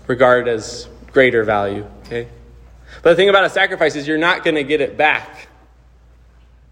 regarded 0.06 0.52
as 0.52 0.86
greater 1.12 1.44
value. 1.44 1.86
Okay? 2.04 2.28
But 3.02 3.10
the 3.10 3.16
thing 3.16 3.30
about 3.30 3.44
a 3.44 3.50
sacrifice 3.50 3.96
is 3.96 4.06
you're 4.06 4.18
not 4.18 4.44
going 4.44 4.56
to 4.56 4.64
get 4.64 4.82
it 4.82 4.98
back. 4.98 5.48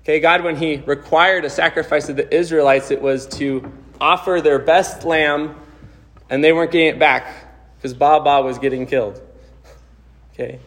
Okay, 0.02 0.20
God, 0.20 0.44
when 0.44 0.56
He 0.56 0.82
required 0.84 1.46
a 1.46 1.50
sacrifice 1.50 2.10
of 2.10 2.16
the 2.16 2.34
Israelites, 2.34 2.90
it 2.90 3.00
was 3.00 3.26
to 3.38 3.72
offer 3.98 4.42
their 4.42 4.58
best 4.58 5.04
lamb 5.04 5.56
and 6.30 6.42
they 6.42 6.52
weren't 6.52 6.70
getting 6.70 6.86
it 6.86 6.98
back 6.98 7.26
because 7.76 7.92
Baba 7.92 8.40
was 8.42 8.58
getting 8.58 8.86
killed. 8.86 9.20
Okay? 10.32 10.60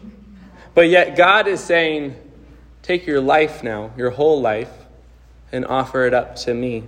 But 0.75 0.89
yet 0.89 1.15
God 1.15 1.48
is 1.48 1.63
saying, 1.63 2.15
take 2.82 3.08
your 3.08 3.22
life 3.22 3.63
now, 3.63 3.91
your 3.98 4.12
whole 4.12 4.41
life, 4.41 4.72
and 5.51 5.65
offer 5.65 6.05
it 6.05 6.13
up 6.13 6.36
to 6.38 6.53
me. 6.53 6.84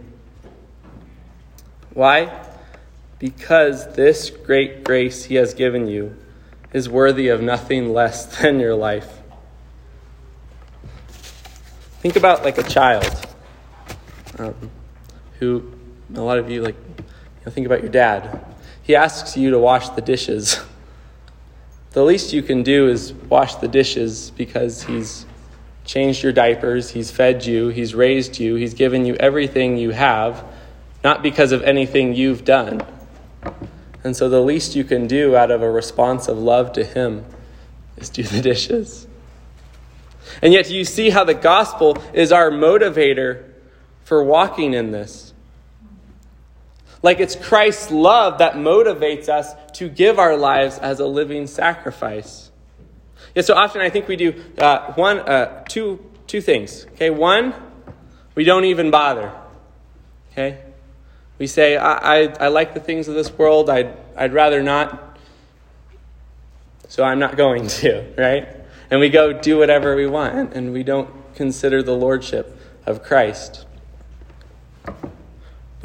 Why? 1.94 2.46
Because 3.20 3.94
this 3.94 4.30
great 4.30 4.84
grace 4.84 5.24
He 5.24 5.36
has 5.36 5.54
given 5.54 5.88
you 5.88 6.18
is 6.74 6.90
worthy 6.90 7.30
of 7.30 7.42
nothing 7.42 7.94
less 7.94 8.26
than 8.42 8.60
your 8.60 8.76
life. 8.76 9.22
Think 12.02 12.18
about 12.18 12.44
like 12.44 12.58
a 12.58 12.64
child 12.64 13.28
um, 14.38 14.54
who, 15.40 15.72
a 16.14 16.22
lot 16.22 16.38
of 16.38 16.52
you 16.52 16.62
like, 16.62 16.76
you 16.76 17.06
know, 17.46 17.52
think 17.52 17.66
about 17.66 17.82
your 17.82 17.92
dad. 17.92 18.46
He 18.86 18.96
asks 18.96 19.36
you 19.36 19.50
to 19.50 19.60
wash 19.60 19.90
the 19.90 20.02
dishes. 20.02 20.60
The 21.92 22.04
least 22.04 22.34
you 22.34 22.44
can 22.44 22.62
do 22.62 22.90
is 22.90 23.14
wash 23.14 23.56
the 23.56 23.70
dishes 23.70 24.30
because 24.32 24.84
he's 24.84 25.26
changed 25.86 26.24
your 26.24 26.34
diapers, 26.34 26.90
he's 26.90 27.10
fed 27.10 27.46
you, 27.46 27.70
he's 27.70 27.96
raised 27.96 28.38
you, 28.38 28.56
he's 28.56 28.74
given 28.74 29.06
you 29.06 29.16
everything 29.16 29.78
you 29.78 29.92
have, 29.92 30.44
not 31.06 31.24
because 31.24 31.54
of 31.54 31.64
anything 31.64 32.14
you've 32.14 32.44
done. 32.44 32.86
And 34.04 34.14
so 34.14 34.28
the 34.28 34.42
least 34.42 34.76
you 34.76 34.84
can 34.84 35.08
do 35.08 35.38
out 35.38 35.52
of 35.52 35.62
a 35.62 35.72
response 35.72 36.28
of 36.28 36.38
love 36.38 36.74
to 36.74 36.84
him 36.84 37.24
is 37.96 38.10
do 38.10 38.24
the 38.24 38.42
dishes. 38.42 39.08
And 40.42 40.52
yet, 40.52 40.66
do 40.66 40.76
you 40.76 40.84
see 40.84 41.12
how 41.12 41.24
the 41.24 41.34
gospel 41.34 41.98
is 42.14 42.34
our 42.34 42.52
motivator 42.52 43.46
for 44.04 44.22
walking 44.22 44.74
in 44.74 44.92
this? 44.92 45.34
Like 47.06 47.20
it's 47.20 47.36
Christ's 47.36 47.92
love 47.92 48.40
that 48.40 48.56
motivates 48.56 49.30
us 49.30 49.54
to 49.74 49.90
give 49.90 50.18
our 50.18 50.36
lives 50.36 50.80
as 50.80 51.00
a 51.00 51.06
living 51.06 51.46
sacrifice. 51.46 52.50
Yeah, 53.36 53.44
so 53.44 53.54
often 53.54 53.82
I 53.82 53.92
think 53.92 54.08
we 54.08 54.16
do 54.16 54.44
uh, 54.58 54.92
one, 54.94 55.20
uh, 55.20 55.64
two, 55.70 56.04
two 56.26 56.42
things. 56.42 56.88
Okay, 56.94 57.12
one, 57.12 57.54
we 58.34 58.44
don't 58.44 58.66
even 58.66 58.90
bother. 58.90 59.32
Okay, 60.32 60.64
we 61.38 61.46
say, 61.46 61.78
I, 61.78 62.24
I, 62.24 62.34
I 62.40 62.48
like 62.48 62.74
the 62.74 62.80
things 62.80 63.08
of 63.08 63.14
this 63.14 63.32
world. 63.32 63.70
I'd, 63.70 63.96
I'd 64.18 64.34
rather 64.34 64.64
not, 64.64 65.20
so 66.88 67.04
I'm 67.04 67.20
not 67.20 67.38
going 67.38 67.68
to. 67.86 68.16
Right, 68.18 68.48
and 68.90 69.00
we 69.00 69.10
go 69.10 69.32
do 69.32 69.60
whatever 69.60 69.96
we 69.96 70.08
want, 70.08 70.56
and 70.56 70.74
we 70.74 70.82
don't 70.82 71.12
consider 71.36 71.84
the 71.84 71.94
lordship 71.94 72.60
of 72.88 73.04
Christ. 73.04 73.65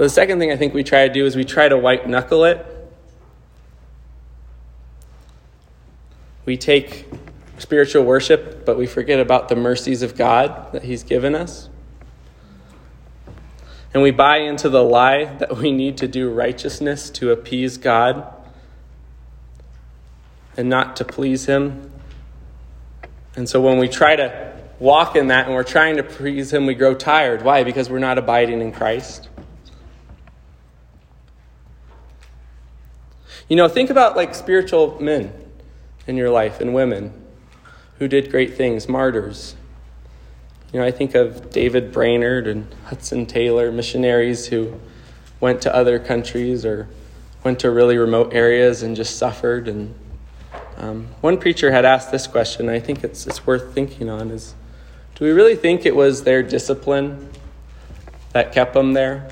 But 0.01 0.05
the 0.05 0.11
second 0.15 0.39
thing 0.39 0.51
I 0.51 0.57
think 0.57 0.73
we 0.73 0.83
try 0.83 1.07
to 1.07 1.13
do 1.13 1.27
is 1.27 1.37
we 1.37 1.45
try 1.45 1.69
to 1.69 1.77
white 1.77 2.09
knuckle 2.09 2.47
it. 2.47 2.65
We 6.47 6.57
take 6.57 7.05
spiritual 7.59 8.05
worship, 8.05 8.65
but 8.65 8.79
we 8.79 8.87
forget 8.87 9.21
about 9.21 9.51
the 9.51 9.57
mercies 9.57 10.01
of 10.01 10.17
God 10.17 10.73
that 10.73 10.85
He's 10.85 11.03
given 11.03 11.35
us. 11.35 11.69
And 13.93 14.03
we 14.03 14.11
buy 14.11 14.39
into 14.39 14.71
the 14.71 14.83
lie 14.83 15.27
that 15.37 15.59
we 15.59 15.71
need 15.71 15.99
to 15.99 16.09
do 16.09 16.31
righteousness 16.31 17.11
to 17.11 17.31
appease 17.31 17.77
God 17.77 18.27
and 20.57 20.71
not 20.71 20.97
to 20.97 21.05
please 21.05 21.45
Him. 21.45 21.93
And 23.37 23.47
so 23.47 23.61
when 23.61 23.77
we 23.77 23.87
try 23.87 24.17
to 24.17 24.63
walk 24.79 25.15
in 25.15 25.27
that 25.27 25.45
and 25.45 25.55
we're 25.55 25.63
trying 25.63 25.99
to 25.99 26.03
please 26.03 26.55
Him, 26.55 26.65
we 26.65 26.73
grow 26.73 26.95
tired. 26.95 27.43
Why? 27.43 27.65
Because 27.65 27.91
we're 27.91 27.99
not 27.99 28.17
abiding 28.17 28.63
in 28.63 28.73
Christ. 28.73 29.29
You 33.51 33.57
know, 33.57 33.67
think 33.67 33.91
about 33.91 34.15
like 34.15 34.33
spiritual 34.37 34.97
men 35.01 35.33
in 36.07 36.17
your 36.17 36.31
life 36.31 36.61
and 36.61 36.73
women 36.73 37.13
who 37.99 38.07
did 38.07 38.31
great 38.31 38.55
things, 38.55 38.89
martyrs. 38.89 39.57
You 40.73 40.79
know, 40.79 40.87
I 40.87 40.93
think 40.93 41.17
of 41.17 41.51
David 41.51 41.91
Brainerd 41.91 42.47
and 42.47 42.73
Hudson 42.85 43.27
Taylor, 43.27 43.73
missionaries 43.73 44.47
who 44.47 44.79
went 45.41 45.63
to 45.63 45.75
other 45.75 45.99
countries 45.99 46.65
or 46.65 46.89
went 47.43 47.59
to 47.59 47.73
really 47.73 47.99
remote 47.99 48.33
areas 48.33 48.85
and 48.85 48.95
just 48.95 49.17
suffered. 49.17 49.67
And 49.67 49.97
um, 50.77 51.09
one 51.21 51.37
preacher 51.37 51.73
had 51.73 51.85
asked 51.85 52.13
this 52.13 52.29
question, 52.29 52.69
I 52.69 52.79
think 52.79 53.03
it's, 53.03 53.27
it's 53.27 53.49
worth 53.49 53.75
thinking 53.75 54.09
on, 54.09 54.31
is 54.31 54.55
do 55.17 55.25
we 55.25 55.33
really 55.33 55.57
think 55.57 55.85
it 55.85 55.97
was 55.97 56.23
their 56.23 56.45
discipline 56.45 57.29
that 58.33 58.53
kept 58.53 58.75
them 58.75 58.93
there? 58.93 59.29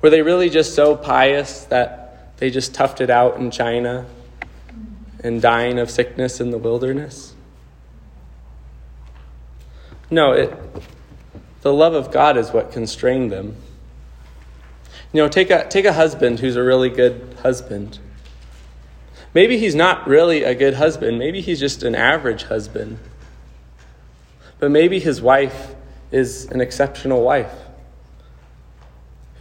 Were 0.00 0.10
they 0.10 0.22
really 0.22 0.48
just 0.48 0.76
so 0.76 0.96
pious 0.96 1.64
that 1.64 2.01
they 2.42 2.50
just 2.50 2.74
toughed 2.74 3.00
it 3.00 3.08
out 3.08 3.36
in 3.36 3.52
China 3.52 4.04
and 5.22 5.40
dying 5.40 5.78
of 5.78 5.88
sickness 5.88 6.40
in 6.40 6.50
the 6.50 6.58
wilderness? 6.58 7.36
No, 10.10 10.32
it, 10.32 10.52
the 11.60 11.72
love 11.72 11.94
of 11.94 12.10
God 12.10 12.36
is 12.36 12.50
what 12.50 12.72
constrained 12.72 13.30
them. 13.30 13.54
You 15.12 15.22
know, 15.22 15.28
take 15.28 15.50
a, 15.50 15.68
take 15.68 15.84
a 15.84 15.92
husband 15.92 16.40
who's 16.40 16.56
a 16.56 16.64
really 16.64 16.90
good 16.90 17.36
husband. 17.42 18.00
Maybe 19.32 19.56
he's 19.56 19.76
not 19.76 20.08
really 20.08 20.42
a 20.42 20.56
good 20.56 20.74
husband. 20.74 21.20
Maybe 21.20 21.42
he's 21.42 21.60
just 21.60 21.84
an 21.84 21.94
average 21.94 22.42
husband. 22.42 22.98
But 24.58 24.72
maybe 24.72 24.98
his 24.98 25.22
wife 25.22 25.76
is 26.10 26.46
an 26.46 26.60
exceptional 26.60 27.22
wife 27.22 27.54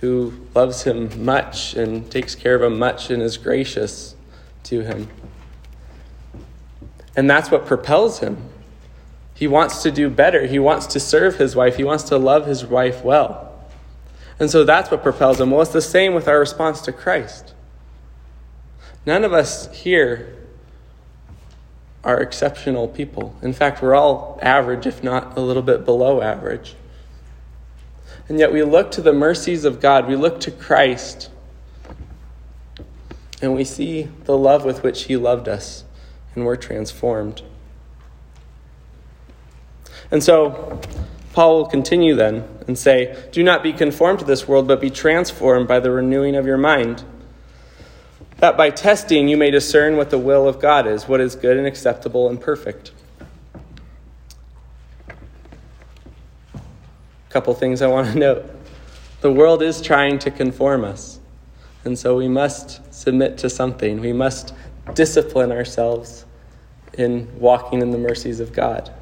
who 0.02 0.34
loves 0.56 0.84
him 0.84 1.24
much 1.24 1.76
and 1.76 2.10
takes 2.12 2.36
care 2.36 2.56
of 2.56 2.64
him 2.64 2.78
much 2.78 3.10
and 3.10 3.22
is 3.22 3.38
gracious 3.38 4.16
to 4.64 4.82
him. 4.82 5.08
And 7.16 7.30
that's 7.30 7.52
what 7.52 7.66
propels 7.66 8.20
him. 8.20 8.38
He 9.36 9.48
wants 9.48 9.84
to 9.84 9.92
do 9.92 10.10
better. 10.10 10.48
He 10.48 10.60
wants 10.60 10.88
to 10.88 11.00
serve 11.00 11.38
his 11.38 11.56
wife. 11.56 11.78
He 11.78 11.84
wants 11.84 12.04
to 12.06 12.18
love 12.18 12.48
his 12.48 12.66
wife 12.66 13.04
well. 13.04 13.48
And 14.40 14.50
so 14.50 14.64
that's 14.64 14.90
what 14.90 15.04
propels 15.04 15.40
him. 15.40 15.52
Well, 15.52 15.62
it's 15.62 15.72
the 15.72 15.82
same 15.82 16.16
with 16.16 16.28
our 16.28 16.40
response 16.40 16.82
to 16.82 16.92
Christ. 16.92 17.54
None 19.06 19.24
of 19.24 19.34
us 19.34 19.72
here 19.76 20.36
are 22.04 22.20
exceptional 22.20 22.88
people. 22.88 23.36
In 23.44 23.54
fact, 23.54 23.82
we're 23.82 23.94
all 23.94 24.40
average, 24.42 24.88
if 24.88 25.04
not 25.04 25.38
a 25.38 25.42
little 25.42 25.62
bit 25.62 25.86
below 25.86 26.22
average. 26.22 26.76
And 28.28 28.39
yet 28.39 28.54
we 28.54 28.63
look 28.63 28.91
to 28.91 29.02
the 29.02 29.13
mercies 29.13 29.65
of 29.65 29.80
God, 29.80 30.08
we 30.08 30.15
look 30.15 30.39
to 30.41 30.52
Christ, 30.52 31.30
and 33.41 33.56
we 33.56 33.63
see 33.63 34.04
the 34.26 34.38
love 34.38 34.63
with 34.63 34.84
which 34.84 35.04
He 35.04 35.17
loved 35.17 35.47
us, 35.47 35.84
and 36.36 36.45
we're 36.45 36.56
transformed. 36.56 37.41
And 40.12 40.24
so, 40.24 40.80
Paul 41.34 41.58
will 41.58 41.67
continue 41.67 42.15
then 42.15 42.47
and 42.67 42.78
say, 42.78 43.17
Do 43.32 43.43
not 43.43 43.63
be 43.63 43.74
conformed 43.74 44.19
to 44.19 44.26
this 44.26 44.47
world, 44.47 44.67
but 44.67 44.82
be 44.82 44.89
transformed 44.89 45.67
by 45.67 45.80
the 45.80 45.91
renewing 45.91 46.36
of 46.36 46.45
your 46.45 46.58
mind, 46.58 47.04
that 48.38 48.58
by 48.58 48.69
testing 48.69 49.28
you 49.28 49.38
may 49.38 49.52
discern 49.52 49.97
what 49.97 50.10
the 50.10 50.17
will 50.17 50.47
of 50.47 50.60
God 50.60 50.88
is, 50.88 51.08
what 51.08 51.21
is 51.21 51.36
good 51.36 51.58
and 51.58 51.65
acceptable 51.65 52.30
and 52.30 52.39
perfect. 52.39 52.91
Couple 57.32 57.54
things 57.54 57.82
I 57.82 57.88
want 57.88 58.12
to 58.13 58.20
note. 58.20 58.46
The 59.22 59.32
world 59.32 59.62
is 59.62 59.82
trying 59.82 60.20
to 60.20 60.32
conform 60.32 60.84
us, 60.84 61.20
and 61.86 61.98
so 61.98 62.17
we 62.17 62.28
must 62.28 62.94
submit 62.94 63.38
to 63.39 63.50
something. 63.50 64.02
We 64.02 64.13
must 64.13 64.54
discipline 64.94 65.52
ourselves 65.52 66.26
in 66.94 67.39
walking 67.39 67.82
in 67.82 67.91
the 67.91 67.98
mercies 67.98 68.39
of 68.39 68.52
God. 68.52 68.94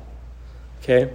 Okay? 0.81 1.11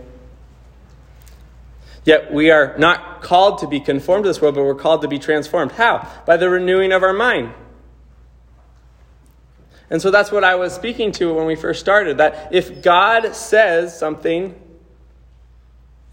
Yet 2.05 2.33
we 2.33 2.51
are 2.51 2.77
not 2.79 3.23
called 3.23 3.59
to 3.59 3.67
be 3.67 3.81
conformed 3.81 4.25
to 4.25 4.31
this 4.31 4.41
world, 4.41 4.57
but 4.57 4.65
we're 4.65 4.75
called 4.75 5.03
to 5.03 5.09
be 5.09 5.19
transformed. 5.19 5.73
How? 5.73 6.11
By 6.27 6.37
the 6.37 6.51
renewing 6.51 6.93
of 6.93 7.03
our 7.03 7.15
mind. 7.15 7.55
And 9.89 10.03
so 10.03 10.11
that's 10.11 10.33
what 10.33 10.45
I 10.45 10.55
was 10.55 10.75
speaking 10.75 11.13
to 11.13 11.33
when 11.33 11.47
we 11.47 11.57
first 11.57 11.81
started 11.81 12.19
that 12.19 12.53
if 12.53 12.83
God 12.83 13.35
says 13.35 13.97
something, 13.99 14.55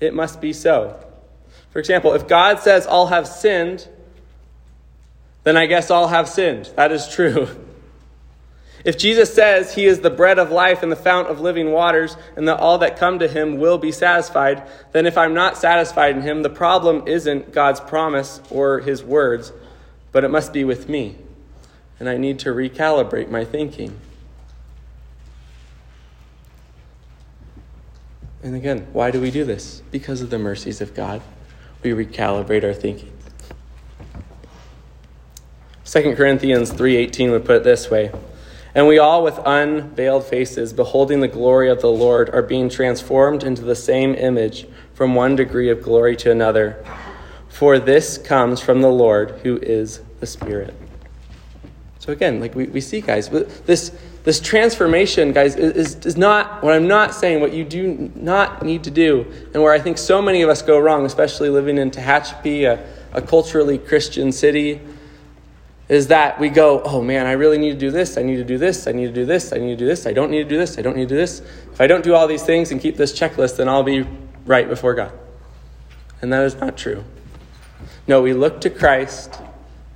it 0.01 0.13
must 0.13 0.41
be 0.41 0.51
so. 0.51 0.99
For 1.71 1.79
example, 1.79 2.13
if 2.13 2.27
God 2.27 2.59
says, 2.59 2.85
All 2.85 3.07
have 3.07 3.27
sinned, 3.27 3.87
then 5.43 5.57
I 5.57 5.65
guess 5.65 5.89
all 5.89 6.09
have 6.09 6.27
sinned. 6.27 6.69
That 6.75 6.91
is 6.91 7.07
true. 7.07 7.47
If 8.83 8.97
Jesus 8.97 9.31
says 9.31 9.75
he 9.75 9.85
is 9.85 9.99
the 9.99 10.09
bread 10.09 10.39
of 10.39 10.49
life 10.49 10.81
and 10.81 10.91
the 10.91 10.95
fount 10.95 11.27
of 11.27 11.39
living 11.39 11.71
waters, 11.71 12.17
and 12.35 12.47
that 12.47 12.59
all 12.59 12.79
that 12.79 12.97
come 12.97 13.19
to 13.19 13.27
him 13.27 13.59
will 13.59 13.77
be 13.77 13.91
satisfied, 13.91 14.63
then 14.91 15.05
if 15.05 15.19
I'm 15.19 15.35
not 15.35 15.55
satisfied 15.55 16.15
in 16.15 16.23
him, 16.23 16.41
the 16.41 16.49
problem 16.49 17.07
isn't 17.07 17.51
God's 17.51 17.79
promise 17.79 18.41
or 18.49 18.79
his 18.79 19.03
words, 19.03 19.53
but 20.11 20.23
it 20.23 20.29
must 20.29 20.51
be 20.51 20.63
with 20.63 20.89
me. 20.89 21.15
And 21.99 22.09
I 22.09 22.17
need 22.17 22.39
to 22.39 22.49
recalibrate 22.49 23.29
my 23.29 23.45
thinking. 23.45 23.99
And 28.43 28.55
again, 28.55 28.87
why 28.91 29.11
do 29.11 29.21
we 29.21 29.29
do 29.29 29.43
this? 29.43 29.83
Because 29.91 30.21
of 30.21 30.29
the 30.29 30.39
mercies 30.39 30.81
of 30.81 30.95
God. 30.95 31.21
We 31.83 31.91
recalibrate 31.91 32.63
our 32.63 32.73
thinking. 32.73 33.11
2 35.85 36.15
Corinthians 36.15 36.71
3:18 36.71 37.31
would 37.31 37.43
put 37.43 37.57
it 37.57 37.63
this 37.63 37.89
way: 37.89 38.11
And 38.73 38.87
we 38.87 38.97
all 38.97 39.23
with 39.23 39.39
unveiled 39.45 40.23
faces 40.25 40.73
beholding 40.73 41.19
the 41.19 41.27
glory 41.27 41.69
of 41.69 41.81
the 41.81 41.91
Lord 41.91 42.29
are 42.29 42.41
being 42.41 42.69
transformed 42.69 43.43
into 43.43 43.63
the 43.63 43.75
same 43.75 44.15
image 44.15 44.67
from 44.93 45.15
one 45.15 45.35
degree 45.35 45.69
of 45.69 45.81
glory 45.81 46.15
to 46.17 46.31
another. 46.31 46.83
For 47.49 47.77
this 47.77 48.17
comes 48.17 48.61
from 48.61 48.81
the 48.81 48.91
Lord 48.91 49.31
who 49.43 49.57
is 49.57 50.01
the 50.19 50.27
Spirit. 50.27 50.73
So 51.99 52.11
again, 52.11 52.39
like 52.39 52.55
we, 52.55 52.65
we 52.65 52.81
see 52.81 53.01
guys, 53.01 53.29
this 53.65 53.91
this 54.23 54.39
transformation, 54.39 55.31
guys, 55.31 55.55
is, 55.55 55.95
is 56.05 56.15
not 56.15 56.63
what 56.63 56.75
I'm 56.75 56.87
not 56.87 57.15
saying, 57.15 57.41
what 57.41 57.53
you 57.53 57.63
do 57.63 58.11
not 58.15 58.63
need 58.63 58.83
to 58.83 58.91
do, 58.91 59.25
and 59.53 59.63
where 59.63 59.73
I 59.73 59.79
think 59.79 59.97
so 59.97 60.21
many 60.21 60.43
of 60.43 60.49
us 60.49 60.61
go 60.61 60.79
wrong, 60.79 61.05
especially 61.05 61.49
living 61.49 61.77
in 61.77 61.89
Tehachapi, 61.89 62.65
a, 62.65 62.85
a 63.13 63.21
culturally 63.21 63.79
Christian 63.79 64.31
city, 64.31 64.79
is 65.89 66.07
that 66.07 66.39
we 66.39 66.49
go, 66.49 66.81
oh 66.83 67.01
man, 67.01 67.25
I 67.25 67.33
really 67.33 67.57
need 67.57 67.71
to 67.71 67.77
do 67.77 67.91
this, 67.91 68.17
I 68.17 68.21
need 68.21 68.37
to 68.37 68.45
do 68.45 68.57
this, 68.57 68.87
I 68.87 68.91
need 68.91 69.07
to 69.07 69.11
do 69.11 69.25
this, 69.25 69.51
I 69.51 69.57
need 69.57 69.71
to 69.71 69.75
do 69.75 69.87
this, 69.87 70.05
I 70.05 70.13
don't 70.13 70.31
need 70.31 70.43
to 70.43 70.49
do 70.49 70.57
this, 70.57 70.77
I 70.77 70.81
don't 70.81 70.95
need 70.95 71.09
to 71.09 71.15
do 71.15 71.17
this. 71.17 71.41
If 71.73 71.81
I 71.81 71.87
don't 71.87 72.03
do 72.03 72.13
all 72.13 72.27
these 72.27 72.43
things 72.43 72.71
and 72.71 72.79
keep 72.79 72.97
this 72.97 73.17
checklist, 73.17 73.57
then 73.57 73.67
I'll 73.67 73.83
be 73.83 74.05
right 74.45 74.69
before 74.69 74.93
God. 74.93 75.11
And 76.21 76.31
that 76.31 76.43
is 76.43 76.55
not 76.55 76.77
true. 76.77 77.03
No, 78.07 78.21
we 78.21 78.33
look 78.33 78.61
to 78.61 78.69
Christ 78.69 79.35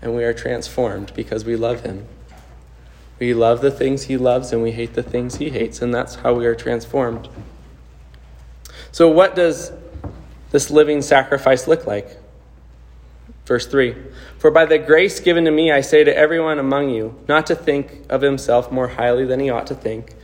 and 0.01 0.15
we 0.15 0.23
are 0.23 0.33
transformed 0.33 1.13
because 1.15 1.45
we 1.45 1.55
love 1.55 1.81
Him. 1.81 2.07
We 3.19 3.34
love 3.34 3.62
the 3.62 3.71
things 3.71 4.04
he 4.04 4.17
loves 4.17 4.51
and 4.51 4.62
we 4.62 4.71
hate 4.71 4.93
the 4.93 5.04
things 5.04 5.36
he 5.36 5.49
hates, 5.49 5.82
and 5.82 5.93
that's 5.93 6.15
how 6.15 6.34
we 6.34 6.45
are 6.45 6.56
transformed. 6.56 7.30
So, 8.91 9.10
what 9.10 9.36
does 9.36 9.71
this 10.51 10.69
living 10.69 11.01
sacrifice 11.01 11.67
look 11.67 11.86
like? 11.88 12.17
Verse 13.45 13.67
3 13.67 13.95
For 14.38 14.51
by 14.51 14.65
the 14.65 14.78
grace 14.78 15.19
given 15.19 15.45
to 15.45 15.51
me, 15.51 15.71
I 15.71 15.82
say 15.82 16.04
to 16.04 16.15
everyone 16.15 16.60
among 16.60 16.89
you, 16.89 17.17
not 17.28 17.47
to 17.47 17.56
think 17.56 18.01
of 18.10 18.21
himself 18.21 18.71
more 18.71 18.89
highly 18.89 19.25
than 19.25 19.39
he 19.39 19.49
ought 19.49 19.67
to 19.67 19.75
think, 19.75 20.15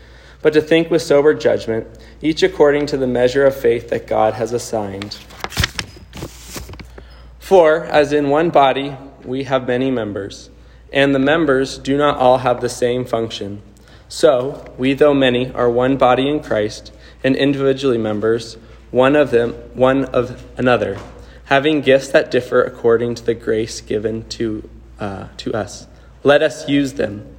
but 0.42 0.54
to 0.54 0.62
think 0.62 0.90
with 0.90 1.02
sober 1.02 1.34
judgment, 1.34 1.88
each 2.22 2.44
according 2.44 2.88
to 2.88 2.98
the 2.98 3.08
measure 3.08 3.46
of 3.46 3.56
faith 3.56 3.90
that 3.90 4.08
God 4.08 4.34
has 4.34 4.52
assigned. 4.52 5.18
For, 7.40 7.86
as 7.86 8.12
in 8.12 8.30
one 8.30 8.50
body, 8.50 8.98
we 9.24 9.44
have 9.44 9.68
many 9.68 9.92
members 9.92 10.50
and 10.92 11.16
the 11.16 11.20
members 11.20 11.78
do 11.78 11.98
not 11.98 12.18
all 12.18 12.40
have 12.40 12.62
the 12.62 12.70
same 12.70 13.06
function. 13.06 13.62
So, 14.10 14.66
we, 14.78 14.94
though 14.94 15.14
many, 15.14 15.52
are 15.54 15.70
one 15.70 15.96
body 15.96 16.28
in 16.28 16.42
Christ, 16.42 16.92
and 17.24 17.36
individually 17.36 17.98
members, 17.98 18.58
one 18.92 19.16
of 19.16 19.32
them, 19.32 19.54
one 19.74 20.06
of 20.06 20.46
another, 20.58 21.00
having 21.46 21.82
gifts 21.82 22.10
that 22.10 22.30
differ 22.30 22.62
according 22.62 23.16
to 23.16 23.24
the 23.24 23.34
grace 23.34 23.80
given 23.80 24.28
to, 24.30 24.70
uh, 25.00 25.28
to 25.38 25.54
us. 25.54 25.88
Let 26.24 26.44
us 26.44 26.68
use 26.68 26.94
them. 26.94 27.36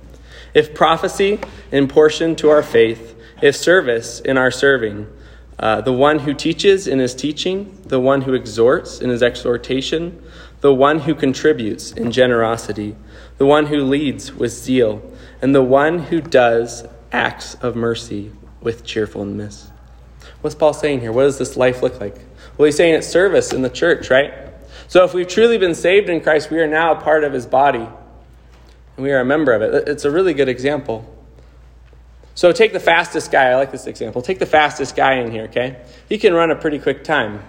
If 0.55 0.75
prophecy, 0.75 1.39
in 1.71 1.89
portion 1.89 2.37
to 2.37 2.51
our 2.51 2.63
faith, 2.63 3.15
if 3.43 3.57
service, 3.57 4.21
in 4.21 4.39
our 4.39 4.51
serving, 4.51 5.09
uh, 5.59 5.81
the 5.83 5.93
one 5.93 6.21
who 6.21 6.35
teaches 6.35 6.87
in 6.87 6.99
his 6.99 7.15
teaching, 7.15 7.79
the 7.85 8.01
one 8.01 8.23
who 8.23 8.35
exhorts 8.35 9.01
in 9.01 9.11
his 9.11 9.23
exhortation, 9.23 10.23
the 10.61 10.73
one 10.73 11.01
who 11.01 11.15
contributes 11.15 11.93
in 11.93 12.11
generosity 12.13 12.97
the 13.43 13.47
one 13.47 13.67
who 13.67 13.83
leads 13.83 14.33
with 14.33 14.53
zeal, 14.53 15.03
and 15.41 15.53
the 15.53 15.65
one 15.65 15.99
who 15.99 16.21
does 16.21 16.87
acts 17.11 17.55
of 17.55 17.75
mercy 17.75 18.31
with 18.61 18.85
cheerfulness. 18.85 19.69
What's 20.43 20.55
Paul 20.55 20.73
saying 20.73 21.01
here? 21.01 21.11
What 21.11 21.25
does 21.25 21.41
this 21.41 21.57
life 21.57 21.83
look 21.83 22.01
like? 22.01 22.15
Well, 22.57 22.67
he's 22.67 22.77
saying 22.77 22.95
it's 22.95 23.09
service 23.09 23.53
in 23.53 23.63
the 23.63 23.69
church, 23.69 24.11
right? 24.11 24.33
So 24.87 25.03
if 25.03 25.13
we've 25.13 25.27
truly 25.27 25.59
been 25.59 25.75
saved 25.75 26.09
in 26.09 26.21
Christ, 26.21 26.53
we 26.53 26.61
are 26.61 26.69
now 26.69 26.93
a 26.93 27.01
part 27.01 27.25
of 27.25 27.33
his 27.33 27.45
body, 27.45 27.81
and 27.81 29.05
we 29.05 29.11
are 29.11 29.19
a 29.19 29.25
member 29.25 29.53
of 29.53 29.61
it. 29.61 29.89
It's 29.89 30.05
a 30.05 30.11
really 30.13 30.35
good 30.35 30.49
example. 30.49 31.05
So 32.37 32.53
take 32.53 32.73
the 32.73 32.79
fastest 32.79 33.33
guy. 33.33 33.47
I 33.47 33.57
like 33.57 33.73
this 33.73 33.89
example. 33.89 34.23
Take 34.23 34.39
the 34.39 34.47
fastest 34.47 34.95
guy 34.95 35.15
in 35.15 35.33
here, 35.33 35.47
okay? 35.47 35.83
He 36.09 36.17
can 36.17 36.33
run 36.33 36.53
a 36.53 36.57
pretty 36.57 36.79
quick 36.79 37.03
time. 37.03 37.43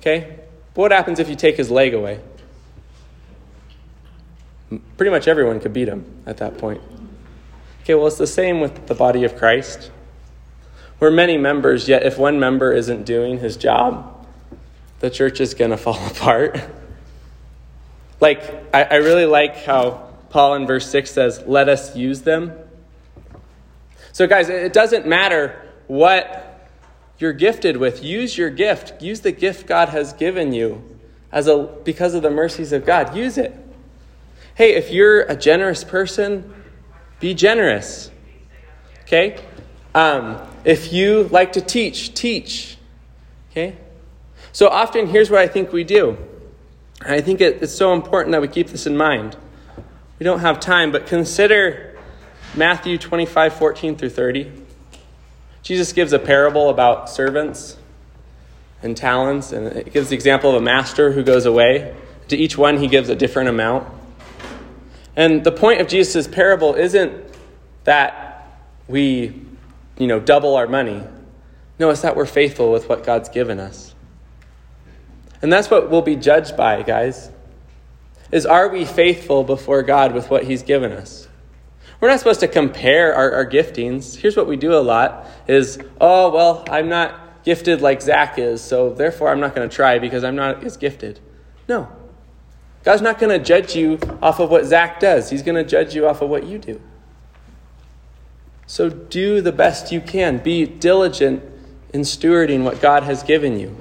Okay? 0.00 0.38
But 0.74 0.82
what 0.82 0.92
happens 0.92 1.18
if 1.18 1.30
you 1.30 1.36
take 1.36 1.56
his 1.56 1.70
leg 1.70 1.94
away? 1.94 2.20
Pretty 4.96 5.10
much 5.10 5.28
everyone 5.28 5.60
could 5.60 5.72
beat 5.72 5.88
him 5.88 6.04
at 6.26 6.38
that 6.38 6.58
point. 6.58 6.80
Okay, 7.82 7.94
well, 7.94 8.06
it's 8.06 8.18
the 8.18 8.26
same 8.26 8.60
with 8.60 8.86
the 8.86 8.94
body 8.94 9.24
of 9.24 9.36
Christ. 9.36 9.90
We're 11.00 11.10
many 11.10 11.36
members, 11.36 11.88
yet 11.88 12.04
if 12.04 12.16
one 12.16 12.38
member 12.38 12.72
isn't 12.72 13.04
doing 13.04 13.38
his 13.38 13.56
job, 13.56 14.24
the 15.00 15.10
church 15.10 15.40
is 15.40 15.54
going 15.54 15.72
to 15.72 15.76
fall 15.76 16.06
apart. 16.10 16.60
like, 18.20 18.40
I, 18.72 18.84
I 18.84 18.94
really 18.96 19.26
like 19.26 19.56
how 19.56 20.08
Paul 20.30 20.54
in 20.54 20.66
verse 20.66 20.88
6 20.90 21.10
says, 21.10 21.42
Let 21.46 21.68
us 21.68 21.96
use 21.96 22.22
them. 22.22 22.52
So, 24.12 24.26
guys, 24.26 24.48
it 24.48 24.72
doesn't 24.72 25.06
matter 25.06 25.60
what 25.88 26.68
you're 27.18 27.32
gifted 27.32 27.76
with. 27.76 28.04
Use 28.04 28.36
your 28.36 28.50
gift. 28.50 29.02
Use 29.02 29.20
the 29.20 29.32
gift 29.32 29.66
God 29.66 29.88
has 29.88 30.12
given 30.12 30.52
you 30.52 30.98
as 31.32 31.48
a, 31.48 31.64
because 31.84 32.14
of 32.14 32.22
the 32.22 32.30
mercies 32.30 32.72
of 32.72 32.84
God. 32.84 33.16
Use 33.16 33.38
it. 33.38 33.61
Hey, 34.54 34.74
if 34.74 34.90
you're 34.90 35.22
a 35.22 35.36
generous 35.36 35.82
person, 35.82 36.52
be 37.20 37.32
generous. 37.32 38.10
Okay? 39.02 39.42
Um, 39.94 40.38
if 40.64 40.92
you 40.92 41.24
like 41.24 41.52
to 41.52 41.60
teach, 41.60 42.12
teach. 42.14 42.76
Okay? 43.50 43.76
So 44.52 44.68
often, 44.68 45.06
here's 45.06 45.30
what 45.30 45.40
I 45.40 45.48
think 45.48 45.72
we 45.72 45.84
do. 45.84 46.18
I 47.00 47.20
think 47.20 47.40
it, 47.40 47.62
it's 47.62 47.74
so 47.74 47.94
important 47.94 48.32
that 48.32 48.42
we 48.42 48.48
keep 48.48 48.68
this 48.68 48.86
in 48.86 48.96
mind. 48.96 49.36
We 50.18 50.24
don't 50.24 50.40
have 50.40 50.60
time, 50.60 50.92
but 50.92 51.06
consider 51.06 51.98
Matthew 52.54 52.98
25, 52.98 53.54
14 53.54 53.96
through 53.96 54.10
30. 54.10 54.52
Jesus 55.62 55.92
gives 55.92 56.12
a 56.12 56.18
parable 56.18 56.68
about 56.68 57.08
servants 57.08 57.78
and 58.82 58.96
talents, 58.96 59.52
and 59.52 59.66
it 59.68 59.92
gives 59.92 60.10
the 60.10 60.14
example 60.14 60.50
of 60.50 60.56
a 60.56 60.60
master 60.60 61.12
who 61.12 61.22
goes 61.22 61.46
away. 61.46 61.94
To 62.28 62.36
each 62.36 62.58
one, 62.58 62.78
he 62.78 62.88
gives 62.88 63.08
a 63.08 63.16
different 63.16 63.48
amount. 63.48 64.01
And 65.16 65.44
the 65.44 65.52
point 65.52 65.80
of 65.80 65.88
Jesus' 65.88 66.26
parable 66.26 66.74
isn't 66.74 67.24
that 67.84 68.46
we, 68.88 69.40
you 69.98 70.06
know, 70.06 70.20
double 70.20 70.56
our 70.56 70.66
money. 70.66 71.02
No, 71.78 71.90
it's 71.90 72.02
that 72.02 72.16
we're 72.16 72.26
faithful 72.26 72.72
with 72.72 72.88
what 72.88 73.04
God's 73.04 73.28
given 73.28 73.60
us. 73.60 73.94
And 75.42 75.52
that's 75.52 75.70
what 75.70 75.90
we'll 75.90 76.02
be 76.02 76.16
judged 76.16 76.56
by, 76.56 76.82
guys. 76.82 77.30
Is 78.30 78.46
are 78.46 78.68
we 78.68 78.84
faithful 78.84 79.44
before 79.44 79.82
God 79.82 80.14
with 80.14 80.30
what 80.30 80.44
He's 80.44 80.62
given 80.62 80.92
us? 80.92 81.28
We're 82.00 82.08
not 82.08 82.18
supposed 82.18 82.40
to 82.40 82.48
compare 82.48 83.14
our, 83.14 83.32
our 83.32 83.46
giftings. 83.46 84.16
Here's 84.16 84.36
what 84.36 84.46
we 84.46 84.56
do 84.56 84.74
a 84.74 84.80
lot 84.80 85.26
is, 85.46 85.78
oh, 86.00 86.30
well, 86.30 86.64
I'm 86.68 86.88
not 86.88 87.44
gifted 87.44 87.80
like 87.80 88.00
Zach 88.00 88.38
is, 88.38 88.60
so 88.60 88.90
therefore 88.90 89.28
I'm 89.28 89.40
not 89.40 89.54
going 89.54 89.68
to 89.68 89.74
try 89.74 89.98
because 89.98 90.24
I'm 90.24 90.36
not 90.36 90.64
as 90.64 90.76
gifted. 90.76 91.20
No. 91.68 91.88
God's 92.84 93.02
not 93.02 93.18
going 93.18 93.38
to 93.38 93.44
judge 93.44 93.76
you 93.76 93.98
off 94.20 94.40
of 94.40 94.50
what 94.50 94.64
Zach 94.64 95.00
does, 95.00 95.30
He's 95.30 95.42
going 95.42 95.54
to 95.54 95.68
judge 95.68 95.94
you 95.94 96.06
off 96.06 96.20
of 96.20 96.28
what 96.28 96.44
you 96.44 96.58
do. 96.58 96.80
So 98.66 98.88
do 98.88 99.40
the 99.40 99.52
best 99.52 99.92
you 99.92 100.00
can. 100.00 100.38
Be 100.38 100.64
diligent 100.64 101.42
in 101.92 102.02
stewarding 102.02 102.62
what 102.62 102.80
God 102.80 103.02
has 103.02 103.22
given 103.22 103.58
you. 103.58 103.76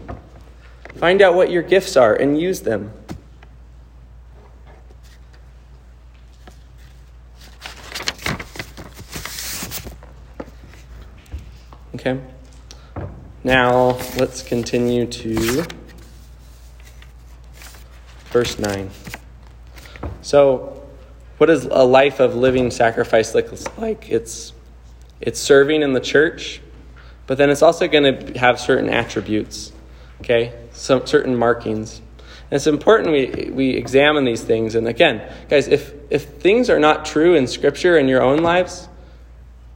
Find 0.95 1.21
out 1.21 1.33
what 1.33 1.49
your 1.49 1.63
gifts 1.63 1.95
are 1.95 2.13
and 2.13 2.39
use 2.39 2.61
them. 2.61 2.91
Okay. 11.95 12.19
Now, 13.43 13.97
let's 14.17 14.43
continue 14.43 15.05
to 15.05 15.65
verse 18.31 18.57
9. 18.57 18.89
So, 20.21 20.81
what 21.37 21.47
does 21.47 21.65
a 21.65 21.83
life 21.83 22.19
of 22.19 22.35
living 22.35 22.71
sacrifice 22.71 23.33
look 23.33 23.51
like? 23.77 24.09
It's, 24.09 24.53
it's 25.19 25.39
serving 25.39 25.81
in 25.81 25.93
the 25.93 25.99
church, 25.99 26.61
but 27.27 27.37
then 27.37 27.49
it's 27.49 27.61
also 27.61 27.87
going 27.87 28.03
to 28.03 28.39
have 28.39 28.59
certain 28.59 28.89
attributes, 28.89 29.71
okay? 30.21 30.53
Some 30.71 31.05
certain 31.07 31.35
markings. 31.35 31.97
And 31.97 32.57
it's 32.57 32.67
important 32.67 33.11
we, 33.11 33.49
we 33.51 33.69
examine 33.71 34.25
these 34.25 34.43
things. 34.43 34.75
And 34.75 34.87
again, 34.87 35.21
guys, 35.49 35.67
if, 35.67 35.93
if 36.09 36.25
things 36.25 36.69
are 36.69 36.79
not 36.79 37.05
true 37.05 37.35
in 37.35 37.47
Scripture 37.47 37.97
in 37.97 38.07
your 38.07 38.21
own 38.21 38.43
lives, 38.43 38.87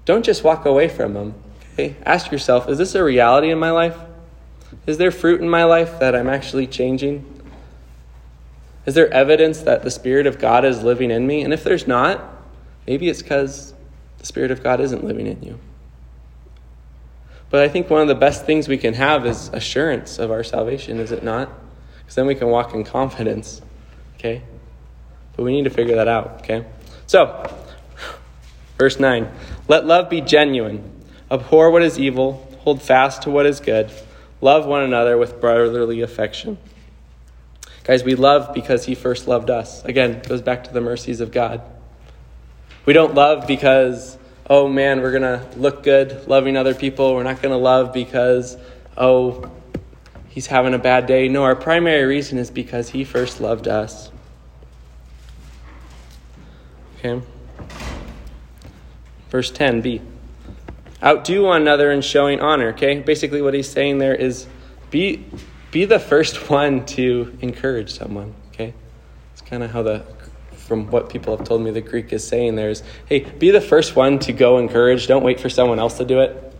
don't 0.05 0.23
just 0.23 0.43
walk 0.43 0.65
away 0.65 0.87
from 0.87 1.13
them. 1.13 1.33
Okay? 1.73 1.95
Ask 2.05 2.31
yourself, 2.31 2.69
is 2.69 2.77
this 2.77 2.93
a 2.95 3.03
reality 3.03 3.49
in 3.49 3.57
my 3.57 3.71
life? 3.71 3.97
Is 4.85 4.97
there 4.97 5.11
fruit 5.11 5.41
in 5.41 5.49
my 5.49 5.63
life 5.63 5.99
that 5.99 6.15
I'm 6.15 6.29
actually 6.29 6.67
changing? 6.67 7.34
Is 8.85 8.93
there 8.93 9.11
evidence 9.11 9.61
that 9.61 9.83
the 9.83 9.91
Spirit 9.91 10.27
of 10.27 10.37
God 10.37 10.63
is 10.63 10.83
living 10.83 11.11
in 11.11 11.25
me? 11.25 11.41
And 11.41 11.53
if 11.53 11.63
there's 11.63 11.87
not, 11.87 12.23
maybe 12.85 13.09
it's 13.09 13.21
because 13.21 13.73
the 14.19 14.25
Spirit 14.25 14.51
of 14.51 14.61
God 14.61 14.79
isn't 14.79 15.03
living 15.03 15.27
in 15.27 15.41
you. 15.41 15.59
But 17.49 17.63
I 17.63 17.69
think 17.69 17.89
one 17.89 18.01
of 18.01 18.07
the 18.07 18.15
best 18.15 18.45
things 18.45 18.67
we 18.67 18.77
can 18.77 18.93
have 18.95 19.25
is 19.25 19.49
assurance 19.49 20.19
of 20.19 20.31
our 20.31 20.43
salvation, 20.43 20.99
is 20.99 21.11
it 21.11 21.23
not? 21.23 21.49
Because 21.99 22.15
then 22.15 22.25
we 22.27 22.35
can 22.35 22.47
walk 22.47 22.73
in 22.73 22.83
confidence, 22.83 23.61
okay? 24.15 24.43
But 25.35 25.43
we 25.43 25.53
need 25.53 25.63
to 25.63 25.69
figure 25.69 25.95
that 25.95 26.07
out, 26.07 26.41
okay? 26.41 26.65
So, 27.07 27.49
verse 28.77 28.99
9 28.99 29.31
Let 29.67 29.85
love 29.85 30.09
be 30.09 30.21
genuine, 30.21 30.91
abhor 31.31 31.71
what 31.71 31.81
is 31.81 31.97
evil, 31.97 32.45
hold 32.59 32.81
fast 32.81 33.23
to 33.23 33.29
what 33.29 33.45
is 33.45 33.59
good, 33.59 33.91
love 34.41 34.65
one 34.65 34.83
another 34.83 35.17
with 35.17 35.39
brotherly 35.39 36.01
affection. 36.01 36.57
Guys, 37.85 38.03
we 38.03 38.15
love 38.15 38.53
because 38.53 38.85
He 38.85 38.95
first 38.95 39.27
loved 39.27 39.49
us. 39.49 39.83
Again, 39.85 40.21
goes 40.27 40.41
back 40.41 40.65
to 40.65 40.73
the 40.73 40.81
mercies 40.81 41.21
of 41.21 41.31
God. 41.31 41.61
We 42.85 42.93
don't 42.93 43.15
love 43.15 43.47
because 43.47 44.17
oh 44.49 44.67
man, 44.67 45.01
we're 45.01 45.11
going 45.11 45.23
to 45.23 45.45
look 45.57 45.83
good 45.83 46.27
loving 46.27 46.57
other 46.57 46.73
people. 46.73 47.13
We're 47.15 47.23
not 47.23 47.41
going 47.41 47.51
to 47.51 47.57
love 47.57 47.93
because, 47.93 48.57
oh, 48.97 49.49
he's 50.29 50.47
having 50.47 50.73
a 50.73 50.79
bad 50.79 51.05
day. 51.05 51.27
No, 51.27 51.43
our 51.43 51.55
primary 51.55 52.05
reason 52.05 52.37
is 52.37 52.51
because 52.51 52.89
he 52.89 53.03
first 53.03 53.41
loved 53.41 53.67
us. 53.67 54.11
Okay? 56.97 57.21
Verse 59.29 59.51
10b. 59.51 60.01
Outdo 61.03 61.43
one 61.43 61.61
another 61.61 61.91
in 61.91 62.01
showing 62.01 62.39
honor. 62.39 62.69
Okay? 62.69 62.99
Basically, 62.99 63.41
what 63.41 63.53
he's 63.53 63.69
saying 63.69 63.97
there 63.97 64.15
is 64.15 64.47
be, 64.91 65.25
be 65.75 65.83
the 65.83 65.99
first 65.99 66.49
one 66.49 66.85
to 66.85 67.37
encourage 67.41 67.91
someone. 67.91 68.33
Okay? 68.53 68.73
It's 69.33 69.41
kind 69.41 69.61
of 69.61 69.71
how 69.71 69.83
the, 69.83 70.05
from 70.53 70.89
what 70.89 71.09
people 71.09 71.35
have 71.35 71.45
told 71.45 71.61
me, 71.61 71.71
the 71.71 71.81
Greek 71.81 72.13
is 72.13 72.25
saying 72.25 72.55
there 72.55 72.69
is 72.69 72.81
hey, 73.07 73.19
be 73.19 73.51
the 73.51 73.59
first 73.59 73.93
one 73.93 74.17
to 74.19 74.31
go 74.31 74.57
encourage. 74.57 75.05
Don't 75.05 75.23
wait 75.23 75.41
for 75.41 75.49
someone 75.49 75.77
else 75.77 75.97
to 75.97 76.05
do 76.05 76.21
it. 76.21 76.53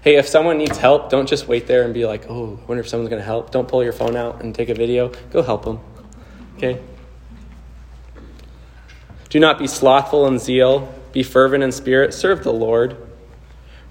Hey, 0.00 0.16
if 0.16 0.26
someone 0.26 0.56
needs 0.56 0.78
help, 0.78 1.10
don't 1.10 1.28
just 1.28 1.46
wait 1.46 1.66
there 1.66 1.82
and 1.84 1.92
be 1.92 2.06
like, 2.06 2.24
oh, 2.30 2.58
I 2.60 2.66
wonder 2.66 2.80
if 2.80 2.88
someone's 2.88 3.10
going 3.10 3.20
to 3.20 3.26
help. 3.26 3.50
Don't 3.50 3.68
pull 3.68 3.84
your 3.84 3.92
phone 3.92 4.16
out 4.16 4.42
and 4.42 4.54
take 4.54 4.70
a 4.70 4.74
video. 4.74 5.12
Go 5.30 5.42
help 5.42 5.66
them. 5.66 5.78
Okay? 6.56 6.80
Do 9.28 9.38
not 9.40 9.58
be 9.58 9.66
slothful 9.66 10.26
in 10.26 10.38
zeal. 10.38 10.92
Be 11.12 11.22
fervent 11.22 11.62
in 11.62 11.70
spirit. 11.70 12.14
Serve 12.14 12.42
the 12.44 12.52
Lord. 12.52 12.96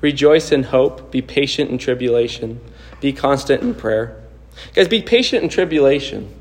Rejoice 0.02 0.52
in 0.52 0.64
hope. 0.64 1.12
Be 1.12 1.22
patient 1.22 1.70
in 1.70 1.78
tribulation. 1.78 2.60
Be 3.00 3.14
constant 3.14 3.62
in 3.62 3.76
prayer. 3.76 4.21
Guys, 4.74 4.88
be 4.88 5.02
patient 5.02 5.44
in 5.44 5.50
tribulation. 5.50 6.34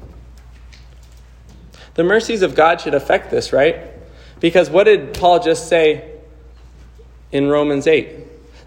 The 1.95 2.05
mercies 2.05 2.43
of 2.43 2.55
God 2.55 2.81
should 2.81 2.95
affect 2.95 3.31
this, 3.31 3.53
right? 3.53 3.81
Because 4.39 4.71
what 4.71 4.85
did 4.85 5.15
Paul 5.15 5.41
just 5.41 5.69
say 5.69 6.11
in 7.33 7.49
Romans 7.49 7.87
8? 7.87 8.21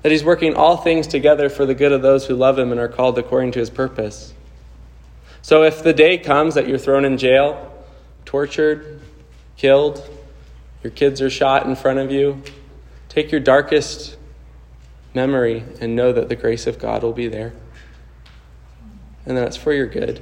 that 0.04 0.12
he's 0.12 0.24
working 0.24 0.54
all 0.54 0.78
things 0.78 1.08
together 1.08 1.50
for 1.50 1.66
the 1.66 1.74
good 1.74 1.92
of 1.92 2.02
those 2.02 2.28
who 2.28 2.36
love 2.36 2.60
him 2.60 2.72
and 2.72 2.80
are 2.80 2.90
called 2.90 3.18
according 3.18 3.52
to 3.54 3.60
his 3.60 3.70
purpose. 3.70 4.34
So 5.42 5.64
if 5.64 5.82
the 5.82 5.94
day 5.94 6.18
comes 6.18 6.56
that 6.56 6.68
you're 6.68 6.78
thrown 6.78 7.06
in 7.06 7.18
jail, 7.18 7.74
tortured, 8.26 9.02
killed, 9.58 10.08
your 10.84 10.92
kids 10.92 11.22
are 11.22 11.30
shot 11.30 11.66
in 11.66 11.76
front 11.76 12.00
of 12.00 12.12
you, 12.12 12.44
take 13.08 13.32
your 13.32 13.40
darkest 13.40 14.18
memory 15.14 15.64
and 15.80 15.96
know 15.96 16.12
that 16.12 16.28
the 16.28 16.36
grace 16.36 16.68
of 16.68 16.80
God 16.80 17.02
will 17.02 17.14
be 17.14 17.30
there. 17.30 17.54
And 19.26 19.38
that 19.38 19.48
it's 19.48 19.58
for 19.58 19.74
your 19.74 19.88
good. 19.88 20.22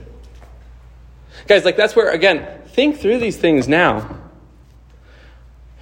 Guys, 1.48 1.66
like 1.66 1.76
that's 1.76 1.96
where, 1.96 2.10
again, 2.12 2.62
think 2.68 2.98
through 3.00 3.20
these 3.20 3.38
things 3.38 3.68
now. 3.68 4.18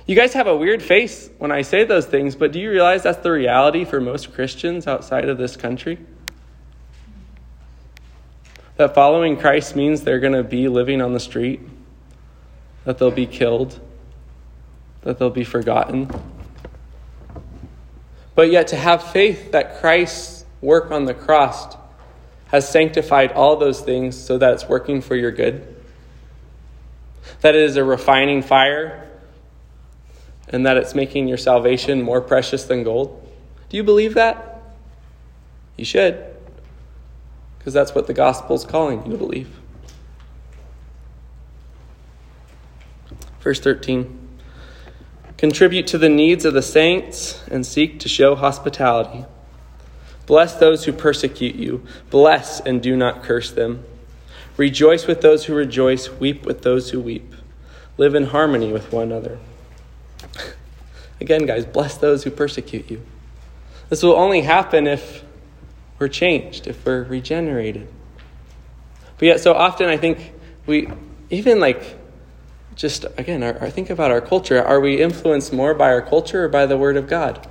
You 0.05 0.15
guys 0.15 0.33
have 0.33 0.47
a 0.47 0.57
weird 0.57 0.81
face 0.81 1.29
when 1.37 1.51
I 1.51 1.61
say 1.61 1.83
those 1.83 2.05
things, 2.05 2.35
but 2.35 2.51
do 2.51 2.59
you 2.59 2.71
realize 2.71 3.03
that's 3.03 3.19
the 3.19 3.31
reality 3.31 3.85
for 3.85 4.01
most 4.01 4.33
Christians 4.33 4.87
outside 4.87 5.29
of 5.29 5.37
this 5.37 5.55
country? 5.55 5.99
That 8.77 8.95
following 8.95 9.37
Christ 9.37 9.75
means 9.75 10.01
they're 10.01 10.19
going 10.19 10.33
to 10.33 10.43
be 10.43 10.67
living 10.67 11.01
on 11.01 11.13
the 11.13 11.19
street, 11.19 11.59
that 12.85 12.97
they'll 12.97 13.11
be 13.11 13.27
killed, 13.27 13.79
that 15.01 15.19
they'll 15.19 15.29
be 15.29 15.43
forgotten. 15.43 16.09
But 18.33 18.49
yet, 18.49 18.69
to 18.69 18.77
have 18.77 19.03
faith 19.03 19.51
that 19.51 19.79
Christ's 19.79 20.45
work 20.61 20.91
on 20.91 21.05
the 21.05 21.13
cross 21.13 21.75
has 22.49 22.67
sanctified 22.67 23.31
all 23.31 23.55
those 23.55 23.79
things 23.79 24.17
so 24.17 24.37
that 24.37 24.53
it's 24.53 24.67
working 24.67 25.01
for 25.01 25.15
your 25.15 25.31
good, 25.31 25.75
that 27.41 27.55
it 27.55 27.61
is 27.61 27.77
a 27.77 27.83
refining 27.83 28.41
fire 28.41 29.07
and 30.47 30.65
that 30.65 30.75
it's 30.75 30.95
making 30.95 31.27
your 31.27 31.37
salvation 31.37 32.01
more 32.01 32.21
precious 32.21 32.63
than 32.63 32.83
gold? 32.83 33.27
Do 33.69 33.77
you 33.77 33.83
believe 33.83 34.15
that? 34.15 34.61
You 35.77 35.85
should, 35.85 36.35
because 37.57 37.73
that's 37.73 37.93
what 37.93 38.07
the 38.07 38.13
gospel 38.13 38.55
is 38.55 38.65
calling 38.65 39.05
you 39.05 39.11
to 39.11 39.17
believe. 39.17 39.59
Verse 43.41 43.59
13 43.59 44.27
Contribute 45.37 45.87
to 45.87 45.97
the 45.97 46.09
needs 46.09 46.43
of 46.43 46.53
the 46.53 46.61
saints 46.61 47.41
and 47.47 47.65
seek 47.65 47.99
to 47.99 48.09
show 48.09 48.35
hospitality. 48.35 49.25
Bless 50.29 50.53
those 50.53 50.85
who 50.85 50.93
persecute 50.93 51.55
you, 51.55 51.83
bless 52.11 52.59
and 52.59 52.83
do 52.83 52.95
not 52.95 53.23
curse 53.23 53.49
them. 53.49 53.83
Rejoice 54.57 55.07
with 55.07 55.21
those 55.21 55.45
who 55.45 55.55
rejoice, 55.55 56.11
weep 56.11 56.45
with 56.45 56.61
those 56.61 56.91
who 56.91 56.99
weep. 56.99 57.33
Live 57.97 58.13
in 58.13 58.25
harmony 58.25 58.71
with 58.71 58.93
one 58.93 59.11
another. 59.11 59.39
Again, 61.19 61.47
guys, 61.47 61.65
bless 61.65 61.97
those 61.97 62.25
who 62.25 62.29
persecute 62.29 62.91
you. 62.91 63.03
This 63.89 64.03
will 64.03 64.13
only 64.13 64.41
happen 64.41 64.85
if 64.85 65.23
we're 65.97 66.07
changed, 66.07 66.67
if 66.67 66.85
we're 66.85 67.05
regenerated. 67.05 67.87
But 69.17 69.25
yet, 69.25 69.39
so 69.39 69.55
often 69.55 69.89
I 69.89 69.97
think 69.97 70.31
we, 70.67 70.91
even 71.31 71.59
like, 71.59 71.97
just 72.75 73.03
again, 73.17 73.41
our, 73.41 73.57
our, 73.57 73.69
think 73.71 73.89
about 73.89 74.11
our 74.11 74.21
culture. 74.21 74.63
Are 74.63 74.79
we 74.79 75.01
influenced 75.01 75.51
more 75.51 75.73
by 75.73 75.89
our 75.91 76.03
culture 76.03 76.45
or 76.45 76.49
by 76.49 76.67
the 76.67 76.77
Word 76.77 76.97
of 76.97 77.07
God? 77.07 77.47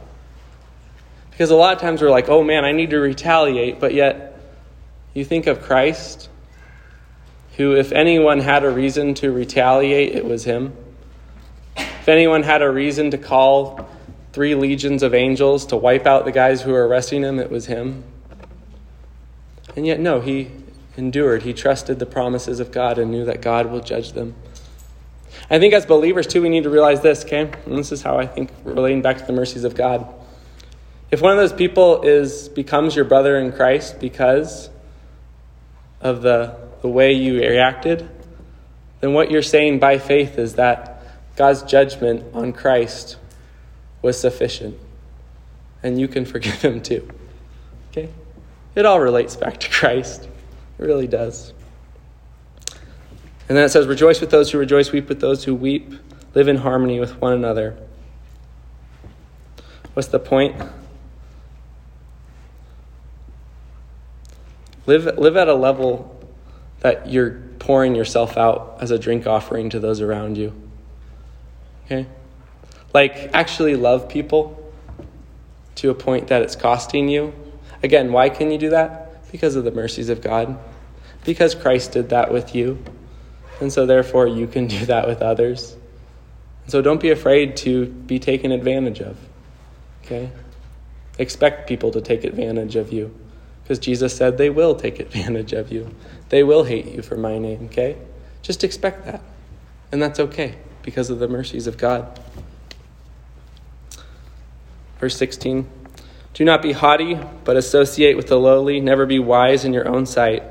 Because 1.39 1.53
a 1.53 1.55
lot 1.55 1.73
of 1.73 1.81
times 1.81 2.03
we're 2.03 2.11
like, 2.11 2.29
oh 2.29 2.43
man, 2.43 2.65
I 2.65 2.73
need 2.73 2.91
to 2.91 2.99
retaliate, 2.99 3.79
but 3.79 3.95
yet 3.95 4.41
you 5.15 5.25
think 5.25 5.47
of 5.47 5.63
Christ, 5.63 6.29
who, 7.57 7.77
if 7.77 7.93
anyone 7.93 8.41
had 8.41 8.65
a 8.65 8.71
reason 8.71 9.15
to 9.15 9.31
retaliate, 9.31 10.17
it 10.17 10.25
was 10.25 10.43
him. 10.43 10.77
If 11.77 12.09
anyone 12.09 12.43
had 12.43 12.61
a 12.61 12.69
reason 12.69 13.13
to 13.13 13.19
call 13.19 13.89
three 14.33 14.57
legions 14.57 15.05
of 15.05 15.15
angels 15.15 15.67
to 15.67 15.77
wipe 15.77 16.07
out 16.07 16.25
the 16.25 16.33
guys 16.33 16.61
who 16.61 16.73
were 16.73 16.89
arresting 16.89 17.23
him, 17.23 17.39
it 17.39 17.53
was 17.53 17.67
him. 17.67 18.03
And 19.77 19.87
yet, 19.87 20.01
no, 20.01 20.21
he 20.21 20.51
endured. 20.97 21.45
He 21.45 21.53
trusted 21.53 22.01
the 22.01 22.07
promises 22.07 22.59
of 22.59 22.73
God 22.73 22.99
and 22.99 23.13
knew 23.13 23.25
that 23.27 23.43
God 23.43 23.71
will 23.71 23.81
judge 23.81 24.11
them. 24.11 24.35
I 25.49 25.61
think 25.61 25.73
as 25.73 25.87
believers, 25.87 26.27
too, 26.27 26.43
we 26.43 26.49
need 26.49 26.65
to 26.65 26.71
realize 26.71 27.01
this, 27.01 27.25
okay? 27.25 27.49
And 27.65 27.79
this 27.79 27.93
is 27.93 28.03
how 28.03 28.19
I 28.19 28.27
think, 28.27 28.51
relating 28.65 29.03
back 29.03 29.19
to 29.19 29.25
the 29.25 29.33
mercies 29.33 29.63
of 29.63 29.77
God. 29.77 30.17
If 31.11 31.23
one 31.23 31.33
of 31.33 31.39
those 31.39 31.53
people 31.53 32.03
is 32.03 32.49
becomes 32.49 32.95
your 32.95 33.05
brother 33.05 33.39
in 33.39 33.53
Christ 33.53 33.99
because 33.99 34.69
of 36.01 36.23
the, 36.23 36.57
the 36.83 36.89
way 36.89 37.13
you 37.13 37.41
reacted, 37.41 38.09
then 39.01 39.15
what 39.15 39.31
you're 39.31 39.43
saying 39.43 39.79
by 39.79 39.99
faith 39.99 40.39
is 40.39 40.55
that 40.55 41.03
God's 41.37 41.63
judgment 41.63 42.35
on 42.35 42.53
Christ 42.53 43.17
was 44.03 44.21
sufficient. 44.21 44.77
And 45.83 46.01
you 46.01 46.09
can 46.09 46.25
forgive 46.25 46.61
him 46.61 46.83
too. 46.83 47.09
Okay? 47.91 48.09
It 48.75 48.85
all 48.85 49.01
relates 49.01 49.37
back 49.37 49.59
to 49.61 49.71
Christ. 49.71 50.25
It 50.79 50.83
really 50.85 51.07
does. 51.07 51.53
And 53.49 53.57
then 53.57 53.65
it 53.65 53.71
says, 53.71 53.87
Rejoice 53.87 54.21
with 54.21 54.31
those 54.31 54.51
who 54.51 54.59
rejoice, 54.59 54.93
weep 54.93 55.09
with 55.09 55.21
those 55.21 55.45
who 55.45 55.55
weep, 55.55 55.93
live 56.35 56.49
in 56.49 56.57
harmony 56.57 57.01
with 57.01 57.21
one 57.21 57.33
another. 57.33 57.79
What's 59.95 60.09
the 60.09 60.19
point? 60.19 60.55
Live, 64.89 65.19
live 65.19 65.37
at 65.37 65.49
a 65.49 65.55
level 65.55 66.19
that 66.81 67.11
you're 67.11 67.33
pouring 67.59 67.95
yourself 67.95 68.39
out 68.39 68.79
as 68.81 68.91
a 68.91 68.99
drink 68.99 69.27
offering 69.27 69.69
to 69.69 69.79
those 69.79 70.01
around 70.01 70.39
you. 70.39 70.55
Okay? 71.85 72.07
Like, 72.95 73.29
actually 73.35 73.77
love 73.77 74.09
people 74.09 74.73
to 75.75 75.91
a 75.91 75.95
point 75.95 76.29
that 76.29 76.41
it's 76.41 76.57
costing 76.57 77.07
you. 77.07 77.35
Again, 77.83 78.13
why 78.13 78.31
can 78.31 78.51
you 78.51 78.57
do 78.57 78.71
that? 78.71 79.31
Because 79.31 79.57
of 79.57 79.65
the 79.65 79.71
mercies 79.71 80.09
of 80.09 80.23
God. 80.23 80.59
Because 81.23 81.55
Christ 81.55 81.93
did 81.93 82.09
that 82.09 82.33
with 82.33 82.55
you. 82.55 82.83
And 83.61 83.71
so, 83.71 83.85
therefore, 83.85 84.27
you 84.27 84.47
can 84.47 84.69
do 84.69 84.87
that 84.87 85.07
with 85.07 85.21
others. 85.21 85.77
And 86.63 86.73
so, 86.73 86.81
don't 86.81 87.01
be 87.01 87.11
afraid 87.11 87.59
to 87.59 87.85
be 87.85 88.19
taken 88.19 88.53
advantage 88.53 89.01
of. 89.01 89.19
Okay? 90.03 90.31
Expect 91.19 91.69
people 91.69 91.91
to 91.91 92.01
take 92.01 92.25
advantage 92.25 92.75
of 92.75 92.91
you. 92.91 93.15
Because 93.69 93.81
Jesus 93.81 94.17
said 94.17 94.39
they 94.39 94.49
will 94.49 94.75
take 94.75 94.99
advantage 94.99 95.53
of 95.53 95.71
you. 95.71 95.95
They 96.31 96.43
will 96.43 96.65
hate 96.65 96.87
you 96.87 97.03
for 97.03 97.19
my 97.19 97.39
name, 97.39 97.67
okay? 97.67 97.99
Just 98.41 98.65
expect 98.65 99.05
that. 99.05 99.21
And 99.93 100.01
that's 100.03 100.19
okay 100.19 100.55
because 100.81 101.11
of 101.11 101.19
the 101.19 101.29
mercies 101.29 101.67
of 101.67 101.77
God. 101.77 102.19
Verse 104.99 105.19
16 105.19 105.69
Do 106.33 106.47
not 106.47 106.63
be 106.63 106.73
haughty, 106.73 107.21
but 107.45 107.59
associate 107.59 108.17
with 108.17 108.29
the 108.29 108.41
lowly. 108.41 108.81
Never 108.81 109.05
be 109.05 109.19
wise 109.19 109.67
in 109.67 109.75
your 109.75 109.87
own 109.87 110.07
sight. 110.07 110.43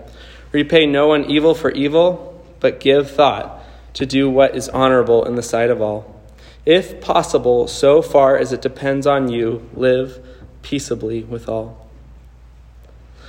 Repay 0.52 0.86
no 0.86 1.08
one 1.08 1.26
evil 1.26 1.56
for 1.56 1.72
evil, 1.72 2.46
but 2.60 2.80
give 2.80 3.10
thought 3.10 3.64
to 3.96 4.06
do 4.06 4.30
what 4.30 4.56
is 4.56 4.70
honorable 4.70 5.26
in 5.26 5.34
the 5.34 5.42
sight 5.42 5.72
of 5.72 5.82
all. 5.82 6.22
If 6.68 7.02
possible, 7.02 7.68
so 7.68 8.04
far 8.04 8.38
as 8.38 8.54
it 8.54 8.62
depends 8.62 9.08
on 9.08 9.28
you, 9.28 9.68
live 9.74 10.24
peaceably 10.62 11.24
with 11.24 11.50
all. 11.50 11.87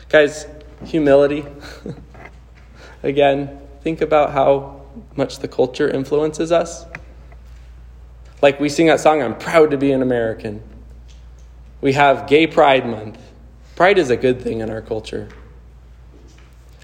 Guys, 0.09 0.47
humility. 0.87 1.45
Again, 3.03 3.61
think 3.83 4.01
about 4.01 4.33
how 4.33 4.83
much 5.17 5.41
the 5.41 5.49
culture 5.49 5.89
influences 5.89 6.51
us. 6.51 6.87
Like 8.41 8.59
we 8.59 8.71
sing 8.71 8.87
that 8.87 9.01
song, 9.01 9.21
I'm 9.21 9.37
proud 9.37 9.71
to 9.73 9.77
be 9.77 9.93
an 9.93 10.01
American. 10.01 10.63
We 11.81 11.93
have 11.93 12.27
Gay 12.27 12.47
Pride 12.47 12.87
Month. 12.87 13.19
Pride 13.77 13.99
is 13.99 14.09
a 14.09 14.17
good 14.17 14.41
thing 14.41 14.61
in 14.61 14.71
our 14.71 14.81
culture. 14.81 15.29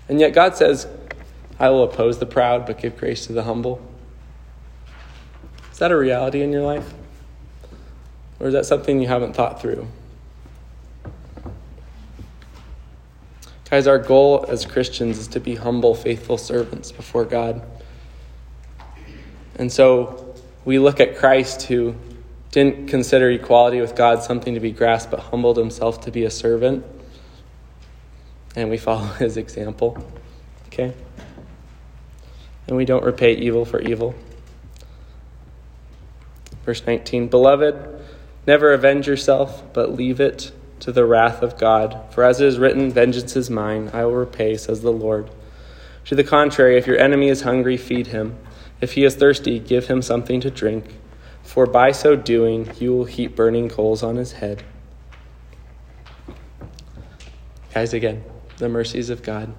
And 0.09 0.21
yet 0.21 0.35
God 0.35 0.55
says, 0.55 0.87
I 1.59 1.71
will 1.71 1.85
oppose 1.85 2.19
the 2.19 2.27
proud, 2.27 2.67
but 2.67 2.79
give 2.79 2.99
grace 2.99 3.27
to 3.27 3.33
the 3.33 3.45
humble. 3.45 3.81
Is 5.73 5.79
that 5.79 5.91
a 5.91 5.97
reality 5.97 6.43
in 6.43 6.53
your 6.53 6.63
life? 6.63 6.93
Or 8.39 8.49
is 8.49 8.53
that 8.53 8.67
something 8.67 9.01
you 9.01 9.09
haven't 9.09 9.35
thought 9.35 9.63
through? 9.63 9.89
Guys, 13.75 13.89
our 13.89 13.99
goal 13.99 14.47
as 14.49 14.65
Christians 14.65 15.19
is 15.19 15.27
to 15.27 15.41
be 15.41 15.57
humble, 15.57 15.97
faithful 15.97 16.39
servants 16.39 16.93
before 16.93 17.25
God. 17.25 17.61
And 19.57 19.73
so 19.73 20.37
we 20.65 20.79
look 20.79 21.01
at 21.01 21.17
Christ 21.17 21.63
who 21.63 21.97
didn't 22.53 22.87
consider 22.87 23.29
equality 23.33 23.81
with 23.81 23.97
God 23.97 24.23
something 24.23 24.55
to 24.55 24.61
be 24.61 24.71
grasped, 24.71 25.11
but 25.11 25.19
humbled 25.19 25.57
himself 25.57 26.03
to 26.03 26.13
be 26.13 26.23
a 26.23 26.31
servant. 26.31 26.85
And 28.55 28.71
we 28.71 28.79
follow 28.79 29.07
his 29.19 29.37
example. 29.37 29.99
Okay? 30.69 30.95
And 32.69 32.77
we 32.77 32.85
don't 32.85 33.03
repay 33.03 33.33
evil 33.35 33.65
for 33.65 33.81
evil. 33.81 34.15
Verse 36.65 36.87
19 36.87 37.27
Beloved, 37.27 37.75
never 38.47 38.73
avenge 38.73 39.09
yourself, 39.09 39.65
but 39.73 39.93
leave 39.93 40.21
it 40.21 40.53
to 40.85 40.93
the 40.93 41.07
wrath 41.07 41.41
of 41.41 41.57
God. 41.57 41.99
For 42.11 42.23
as 42.25 42.43
it 42.43 42.47
is 42.47 42.59
written, 42.59 42.91
Vengeance 42.91 43.37
is 43.37 43.49
mine, 43.49 43.89
I 43.95 44.05
will 44.05 44.17
repay, 44.17 44.59
says 44.59 44.83
the 44.83 44.93
Lord. 44.93 45.31
To 46.05 46.15
the 46.15 46.23
contrary, 46.23 46.77
if 46.77 46.87
your 46.87 46.99
enemy 46.99 47.31
is 47.31 47.41
hungry, 47.41 47.79
feed 47.79 48.09
him. 48.09 48.37
If 48.83 48.93
he 48.93 49.03
is 49.05 49.15
thirsty, 49.15 49.59
give 49.59 49.87
him 49.87 50.03
something 50.03 50.43
to 50.43 50.51
drink, 50.51 50.85
for 51.43 51.65
by 51.65 51.93
so 51.93 52.17
doing 52.17 52.71
you 52.79 52.93
will 52.93 53.07
heap 53.07 53.35
burning 53.35 53.71
coals 53.71 54.03
on 54.03 54.17
his 54.17 54.33
head. 54.33 54.63
Guys, 57.73 57.95
again, 57.95 58.23
the 58.59 58.69
mercies 58.69 59.09
of 59.09 59.23
God. 59.23 59.55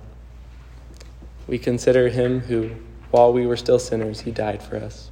We 1.47 1.57
consider 1.57 2.09
him 2.09 2.41
who, 2.41 2.69
while 3.09 3.33
we 3.33 3.47
were 3.47 3.57
still 3.57 3.79
sinners, 3.79 4.19
he 4.21 4.29
died 4.29 4.61
for 4.61 4.77
us. 4.77 5.09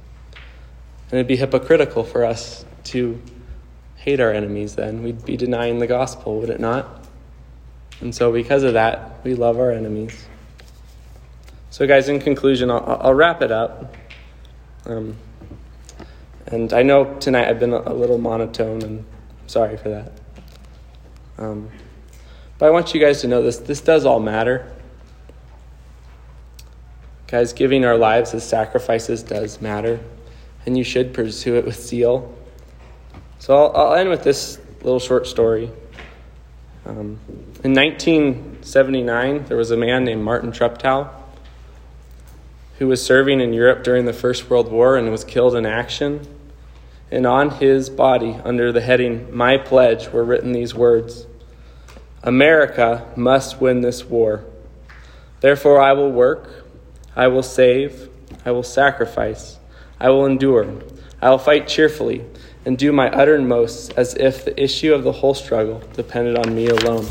And 1.10 1.14
it'd 1.14 1.26
be 1.26 1.36
hypocritical 1.36 2.04
for 2.04 2.24
us 2.24 2.64
to 2.84 3.20
hate 4.04 4.20
our 4.20 4.30
enemies 4.30 4.74
then. 4.74 5.02
We'd 5.02 5.24
be 5.24 5.38
denying 5.38 5.78
the 5.78 5.86
gospel, 5.86 6.38
would 6.40 6.50
it 6.50 6.60
not? 6.60 7.06
And 8.02 8.14
so, 8.14 8.30
because 8.30 8.62
of 8.62 8.74
that, 8.74 9.24
we 9.24 9.34
love 9.34 9.58
our 9.58 9.70
enemies. 9.70 10.26
So, 11.70 11.86
guys, 11.86 12.10
in 12.10 12.20
conclusion, 12.20 12.70
I'll, 12.70 12.98
I'll 13.00 13.14
wrap 13.14 13.40
it 13.40 13.50
up. 13.50 13.94
Um, 14.84 15.16
and 16.46 16.74
I 16.74 16.82
know 16.82 17.14
tonight 17.14 17.48
I've 17.48 17.58
been 17.58 17.72
a 17.72 17.94
little 17.94 18.18
monotone, 18.18 18.82
and 18.82 18.98
I'm 18.98 19.48
sorry 19.48 19.78
for 19.78 19.88
that. 19.88 20.12
Um, 21.38 21.70
but 22.58 22.66
I 22.66 22.70
want 22.70 22.92
you 22.92 23.00
guys 23.00 23.22
to 23.22 23.26
know 23.26 23.42
this 23.42 23.56
this 23.56 23.80
does 23.80 24.04
all 24.04 24.20
matter. 24.20 24.70
Guys, 27.26 27.54
giving 27.54 27.86
our 27.86 27.96
lives 27.96 28.34
as 28.34 28.46
sacrifices 28.46 29.22
does 29.22 29.62
matter, 29.62 29.98
and 30.66 30.76
you 30.76 30.84
should 30.84 31.14
pursue 31.14 31.56
it 31.56 31.64
with 31.64 31.80
zeal. 31.80 32.33
So 33.44 33.54
I'll, 33.54 33.76
I'll 33.76 33.94
end 33.96 34.08
with 34.08 34.24
this 34.24 34.58
little 34.82 34.98
short 34.98 35.26
story. 35.26 35.70
Um, 36.86 37.18
in 37.62 37.74
1979, 37.74 39.44
there 39.44 39.58
was 39.58 39.70
a 39.70 39.76
man 39.76 40.04
named 40.04 40.22
Martin 40.22 40.50
Treptow 40.50 41.10
who 42.78 42.88
was 42.88 43.04
serving 43.04 43.42
in 43.42 43.52
Europe 43.52 43.84
during 43.84 44.06
the 44.06 44.14
First 44.14 44.48
World 44.48 44.72
War 44.72 44.96
and 44.96 45.10
was 45.10 45.24
killed 45.24 45.54
in 45.56 45.66
action. 45.66 46.26
And 47.10 47.26
on 47.26 47.50
his 47.50 47.90
body, 47.90 48.34
under 48.44 48.72
the 48.72 48.80
heading 48.80 49.36
My 49.36 49.58
Pledge, 49.58 50.08
were 50.08 50.24
written 50.24 50.52
these 50.52 50.74
words 50.74 51.26
America 52.22 53.06
must 53.14 53.60
win 53.60 53.82
this 53.82 54.06
war. 54.06 54.42
Therefore, 55.40 55.82
I 55.82 55.92
will 55.92 56.10
work, 56.10 56.64
I 57.14 57.26
will 57.26 57.42
save, 57.42 58.08
I 58.46 58.52
will 58.52 58.62
sacrifice, 58.62 59.58
I 60.00 60.08
will 60.08 60.24
endure, 60.24 60.80
I 61.20 61.28
will 61.28 61.36
fight 61.36 61.68
cheerfully, 61.68 62.24
and 62.64 62.78
do 62.78 62.92
my 62.92 63.10
uttermost 63.10 63.92
as 63.96 64.14
if 64.14 64.44
the 64.44 64.62
issue 64.62 64.94
of 64.94 65.04
the 65.04 65.12
whole 65.12 65.34
struggle 65.34 65.82
depended 65.94 66.38
on 66.38 66.54
me 66.54 66.68
alone. 66.68 67.06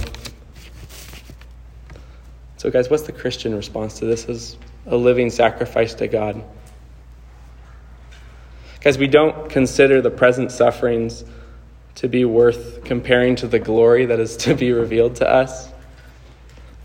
So, 2.57 2.71
guys, 2.71 2.89
what's 2.89 3.03
the 3.03 3.11
Christian 3.11 3.55
response 3.55 3.99
to 3.99 4.05
this? 4.05 4.25
Is 4.25 4.57
a 4.85 4.95
living 4.95 5.29
sacrifice 5.29 5.93
to 5.95 6.07
God. 6.07 6.43
Because 8.75 8.97
we 8.97 9.07
don't 9.07 9.49
consider 9.49 10.01
the 10.01 10.09
present 10.09 10.51
sufferings 10.51 11.23
to 11.95 12.07
be 12.07 12.25
worth 12.25 12.83
comparing 12.83 13.35
to 13.37 13.47
the 13.47 13.59
glory 13.59 14.05
that 14.07 14.19
is 14.19 14.35
to 14.37 14.55
be 14.55 14.71
revealed 14.71 15.15
to 15.17 15.29
us. 15.29 15.69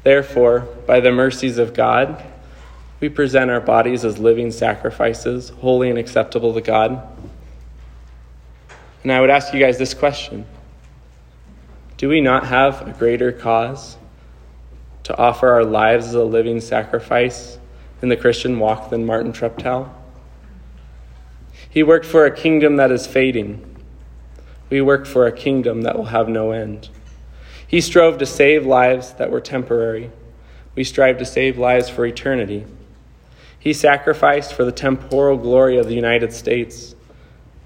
Therefore, 0.05 0.61
by 0.87 1.01
the 1.01 1.11
mercies 1.11 1.59
of 1.59 1.75
God, 1.75 2.25
we 3.01 3.09
present 3.09 3.51
our 3.51 3.61
bodies 3.61 4.05
as 4.05 4.19
living 4.19 4.51
sacrifices, 4.51 5.51
holy 5.51 5.91
and 5.91 5.99
acceptable 5.99 6.55
to 6.55 6.61
God. 6.61 7.03
And 9.09 9.17
I 9.17 9.23
would 9.23 9.31
ask 9.31 9.55
you 9.55 9.61
guys 9.61 9.79
this 9.79 9.95
question 9.95 10.45
Do 11.97 12.11
we 12.11 12.21
not 12.21 12.45
have 12.45 12.87
a 12.87 12.93
greater 12.93 13.33
cause 13.33 13.97
to 15.05 15.17
offer 15.17 15.49
our 15.49 15.65
lives 15.65 16.09
as 16.09 16.15
a 16.15 16.25
living 16.25 16.61
sacrifice 16.61 17.57
in 18.03 18.11
the 18.11 18.19
Christian 18.19 18.59
walk 18.59 18.91
than 18.91 19.07
Martin 19.07 19.33
Treptow. 19.33 19.89
He 21.71 21.83
worked 21.83 22.05
for 22.05 22.27
a 22.27 22.37
kingdom 22.37 22.77
that 22.77 22.91
is 22.91 23.07
fading. 23.07 23.83
We 24.69 24.83
work 24.83 25.07
for 25.07 25.27
a 25.27 25.33
kingdom 25.33 25.81
that 25.85 25.97
will 25.97 26.13
have 26.13 26.29
no 26.29 26.51
end. 26.51 26.91
He 27.67 27.81
strove 27.81 28.19
to 28.19 28.27
save 28.27 28.67
lives 28.67 29.15
that 29.15 29.31
were 29.31 29.41
temporary. 29.41 30.11
We 30.75 30.85
strive 30.85 31.17
to 31.17 31.25
save 31.25 31.57
lives 31.57 31.89
for 31.89 32.05
eternity. 32.05 32.67
He 33.59 33.73
sacrificed 33.73 34.53
for 34.53 34.67
the 34.67 34.71
temporal 34.71 35.39
glory 35.39 35.79
of 35.79 35.87
the 35.87 35.95
United 35.95 36.35
States. 36.35 36.95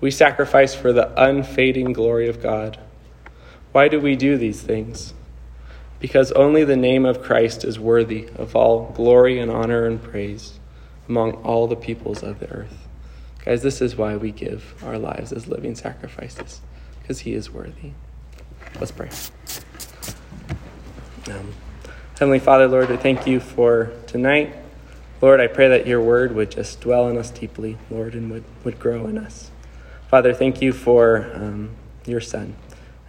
We 0.03 0.11
sacrifice 0.11 0.75
for 0.75 0.93
the 0.93 1.11
unfading 1.19 1.95
glory 1.95 2.29
of 2.29 2.43
God. 2.43 2.79
Why 3.73 3.89
do 3.89 3.99
we 3.99 4.17
do 4.17 4.37
these 4.37 4.61
things? 4.61 5.15
because 6.03 6.33
only 6.33 6.65
the 6.65 6.75
name 6.75 7.07
of 7.07 7.23
Christ 7.23 7.63
is 7.63 7.79
worthy 7.79 8.29
of 8.35 8.57
all 8.57 8.91
glory 8.91 9.39
and 9.39 9.49
honor 9.49 9.87
and 9.87 10.03
praise 10.03 10.59
among 11.09 11.35
all 11.45 11.69
the 11.69 11.77
peoples 11.77 12.25
of 12.25 12.41
the 12.41 12.51
earth. 12.51 12.89
Guys, 13.45 13.63
this 13.63 13.81
is 13.81 13.95
why 13.95 14.17
we 14.17 14.33
give 14.33 14.75
our 14.85 14.99
lives 14.99 15.33
as 15.33 15.47
living 15.47 15.77
sacrifices, 15.77 16.61
because 17.01 17.21
He 17.21 17.35
is 17.35 17.53
worthy. 17.53 17.93
Let's 18.81 18.91
pray. 18.91 19.11
Um, 21.31 21.55
Heavenly 22.19 22.41
Father, 22.41 22.67
Lord, 22.67 22.91
I 22.91 22.97
thank 22.97 23.29
you 23.29 23.39
for 23.39 23.93
tonight. 24.09 24.57
Lord, 25.21 25.39
I 25.39 25.47
pray 25.47 25.69
that 25.69 25.87
your 25.87 26.01
word 26.01 26.35
would 26.35 26.51
just 26.51 26.81
dwell 26.81 27.09
in 27.09 27.17
us 27.17 27.31
deeply, 27.31 27.79
Lord, 27.91 28.17
and 28.17 28.29
would, 28.33 28.45
would 28.65 28.81
grow 28.81 29.07
in 29.07 29.19
us. 29.19 29.52
Father, 30.13 30.35
thank 30.35 30.61
you 30.61 30.75
for 30.75 31.31
um, 31.33 31.71
your 32.05 32.21
Son 32.21 32.55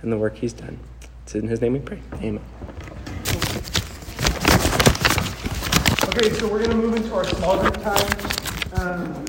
and 0.02 0.10
the 0.10 0.18
work 0.18 0.38
he's 0.38 0.54
done. 0.54 0.80
It's 1.24 1.36
in 1.36 1.50
his 1.50 1.60
name 1.60 1.74
we 1.74 1.80
pray. 1.80 2.00
Amen. 2.14 2.42
Okay, 6.08 6.30
so 6.30 6.48
we're 6.48 6.64
going 6.64 6.70
to 6.70 6.78
move 6.78 6.96
into 6.96 7.14
our 7.14 7.26
small 7.26 7.60
group 7.60 7.76
time. 7.82 8.08
Um, 8.76 9.26